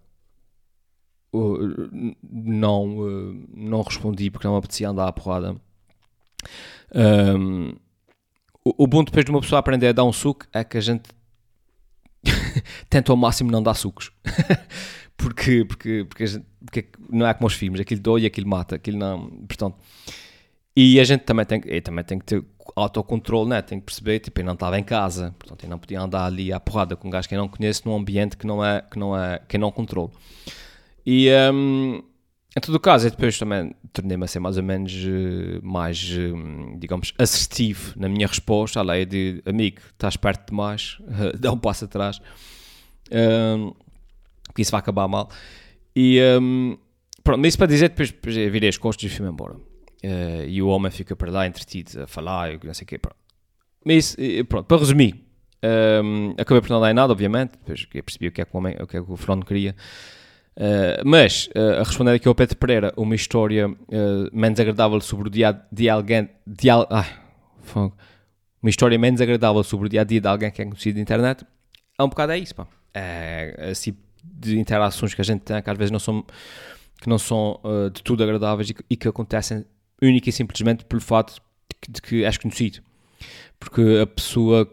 uh, 1.34 2.16
não, 2.22 2.98
uh, 2.98 3.46
não 3.54 3.82
respondi 3.82 4.30
porque 4.30 4.48
não 4.48 4.54
me 4.54 4.60
apetecia 4.60 4.90
andar 4.90 5.08
à 5.08 5.12
porrada. 5.14 5.56
Um, 6.94 7.74
o, 8.66 8.88
bom 8.88 9.04
depois 9.04 9.26
de 9.26 9.32
uma 9.32 9.42
pessoa 9.42 9.60
aprender 9.60 9.88
a 9.88 9.92
dar 9.92 10.04
um 10.04 10.14
suco 10.14 10.46
é 10.54 10.64
que 10.64 10.78
a 10.78 10.82
gente 10.82 11.10
tenta 12.90 13.12
ao 13.12 13.18
máximo 13.18 13.52
não 13.52 13.62
dar 13.62 13.74
sucos. 13.74 14.12
porque, 15.18 15.66
porque, 15.66 16.06
porque, 16.08 16.28
gente, 16.28 16.46
porque, 16.66 16.88
não 17.10 17.28
é 17.28 17.34
como 17.34 17.48
os 17.48 17.54
filmes, 17.54 17.82
aquilo 17.82 18.02
dói 18.02 18.22
e 18.22 18.26
aquilo 18.26 18.48
mata, 18.48 18.76
aquilo 18.76 18.98
não. 18.98 19.30
Portanto, 19.48 19.78
e 20.76 21.00
a 21.00 21.04
gente 21.04 21.22
também 21.22 21.46
tem, 21.46 21.62
também 21.82 22.04
tem 22.04 22.18
que 22.18 22.26
ter 22.26 22.44
autocontrole, 22.76 23.50
né? 23.50 23.62
tem 23.62 23.80
que 23.80 23.86
perceber, 23.86 24.20
tipo, 24.20 24.40
eu 24.40 24.46
não 24.46 24.54
estava 24.54 24.80
em 24.80 24.84
casa, 24.84 25.36
portanto, 25.38 25.64
eu 25.64 25.70
não 25.70 25.78
podia 25.78 26.02
andar 26.02 26.26
ali 26.26 26.52
à 26.52 26.60
porrada 26.60 26.96
com 26.96 27.08
um 27.08 27.12
gajo 27.12 27.28
que 27.28 27.36
eu 27.36 27.40
não 27.40 27.48
conheço 27.48 27.88
num 27.88 27.96
ambiente 27.96 28.38
que 28.38 28.48
não 28.48 28.64
é, 28.64 28.82
que 28.82 28.98
não 28.98 29.18
é, 29.18 29.40
que 29.48 29.58
eu 29.58 29.60
não 29.60 29.72
controlo. 29.72 30.12
E, 31.06 31.30
um, 31.54 32.02
em 32.56 32.62
todo 32.62 32.76
o 32.76 32.80
caso, 32.80 33.08
eu 33.08 33.12
depois 33.12 33.38
também 33.38 33.74
tornei-me 33.92 34.24
a 34.24 34.28
ser 34.28 34.40
mais 34.40 34.58
ou 34.58 34.64
menos 34.64 34.94
eh, 34.94 35.60
mais, 35.64 36.12
eh, 36.12 36.78
digamos, 36.78 37.12
assertivo 37.18 37.94
na 37.96 38.08
minha 38.08 38.28
resposta, 38.28 38.80
à 38.80 38.84
lei 38.84 39.06
de 39.06 39.42
amigo, 39.46 39.82
estás 39.92 40.16
perto 40.16 40.52
demais, 40.52 41.00
dá 41.40 41.52
um 41.52 41.58
passo 41.58 41.86
atrás, 41.86 42.22
um, 43.12 43.74
porque 44.46 44.62
isso 44.62 44.72
vai 44.72 44.80
acabar 44.80 45.08
mal. 45.08 45.30
E 45.96 46.20
um, 46.40 46.78
pronto, 47.24 47.44
isso 47.48 47.58
para 47.58 47.68
dizer, 47.68 47.90
depois, 47.90 48.12
depois 48.12 48.36
virei 48.36 48.70
as 48.70 48.78
costas 48.78 49.12
e 49.12 49.16
fui-me 49.16 49.32
embora. 49.32 49.56
Uh, 49.56 50.46
e 50.48 50.62
o 50.62 50.68
homem 50.68 50.92
fica 50.92 51.16
para 51.16 51.32
lá 51.32 51.48
entretido 51.48 52.04
a 52.04 52.08
falar, 52.08 52.60
não 52.64 52.74
sei 52.74 52.84
o 52.84 52.88
quê. 52.88 53.00
Pronto. 53.00 53.18
Mas 53.84 54.16
pronto, 54.48 54.66
para 54.66 54.78
resumir, 54.78 55.24
um, 56.04 56.36
acabei 56.38 56.62
por 56.62 56.70
não 56.70 56.82
dar 56.82 56.92
em 56.92 56.94
nada, 56.94 57.12
obviamente, 57.12 57.54
depois 57.54 57.86
percebi 57.86 58.28
o 58.28 58.32
que 58.32 58.42
é 58.42 58.46
que 58.46 58.54
o, 58.54 58.58
homem, 58.60 58.76
o, 58.80 58.86
que 58.86 58.98
é 58.98 59.02
que 59.02 59.12
o 59.12 59.18
Fernando 59.18 59.46
queria. 59.46 59.76
Uh, 60.56 61.02
mas, 61.04 61.48
uh, 61.56 61.82
a 61.82 61.84
responder 61.84 62.12
aqui 62.12 62.28
ao 62.28 62.36
Pedro 62.36 62.56
Pereira, 62.58 62.94
uma 62.96 63.16
história 63.16 63.68
uh, 63.68 63.76
menos 64.32 64.60
agradável 64.60 65.02
sobre 65.02 65.28
o 65.28 65.32
dia 65.32 65.60
de 65.72 65.90
alguém. 65.90 66.30
De 66.46 66.70
al, 66.70 66.88
uma 68.62 68.70
história 68.70 68.98
menos 68.98 69.20
agradável 69.20 69.64
sobre 69.64 69.88
o 69.88 69.90
dia 69.90 70.02
a 70.02 70.04
dia 70.04 70.22
de 70.22 70.28
alguém 70.28 70.52
que 70.52 70.62
é 70.62 70.66
conhecido 70.66 70.96
na 70.96 71.02
internet. 71.02 71.46
É 71.98 72.04
um 72.04 72.08
bocado 72.08 72.32
é 72.32 72.38
isso, 72.38 72.56
pá. 72.56 72.68
É 72.94 73.70
esse 73.72 73.86
tipo 73.86 74.00
de 74.24 74.60
interações 74.60 75.14
que 75.14 75.22
a 75.22 75.24
gente 75.24 75.42
tem, 75.42 75.62
que 75.62 75.70
às 75.70 75.78
vezes 75.78 75.92
não 75.92 76.00
são, 76.00 76.24
que 77.02 77.10
não 77.10 77.18
são 77.18 77.60
de 77.92 78.02
tudo 78.04 78.24
agradáveis 78.24 78.70
e 78.70 78.74
que, 78.74 78.84
e 78.90 78.96
que, 78.96 79.08
acontecem 79.08 79.66
única 80.02 80.30
e 80.30 80.32
simplesmente 80.32 80.86
pelo 80.86 81.02
fato 81.02 81.34
de 81.34 81.76
que, 81.82 81.92
de 81.92 82.02
que 82.02 82.24
és 82.24 82.38
conhecido. 82.38 82.80
Porque 83.60 84.00
a 84.02 84.08
pessoa 84.08 84.70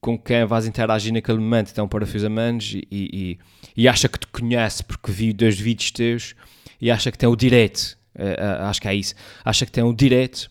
com 0.00 0.18
quem 0.18 0.44
vais 0.44 0.66
interagir 0.66 1.12
naquele 1.12 1.38
momento 1.38 1.72
tem 1.72 1.82
um 1.82 1.88
parafuso 1.88 2.26
a 2.26 2.28
menos 2.28 2.74
e, 2.74 2.86
e, 2.90 3.38
e, 3.76 3.88
acha 3.88 4.08
que 4.08 4.18
te 4.18 4.26
conhece 4.26 4.82
porque 4.84 5.10
viu 5.10 5.32
dois 5.34 5.58
vídeos 5.58 5.90
teus 5.90 6.34
e 6.80 6.90
acha 6.90 7.10
que 7.10 7.18
tem 7.18 7.28
o 7.28 7.36
direito, 7.36 7.96
uh, 8.16 8.22
uh, 8.22 8.64
acho 8.68 8.80
que 8.80 8.88
é 8.88 8.94
isso, 8.94 9.14
acha 9.44 9.66
que 9.66 9.72
tem 9.72 9.84
o 9.84 9.92
direito 9.92 10.50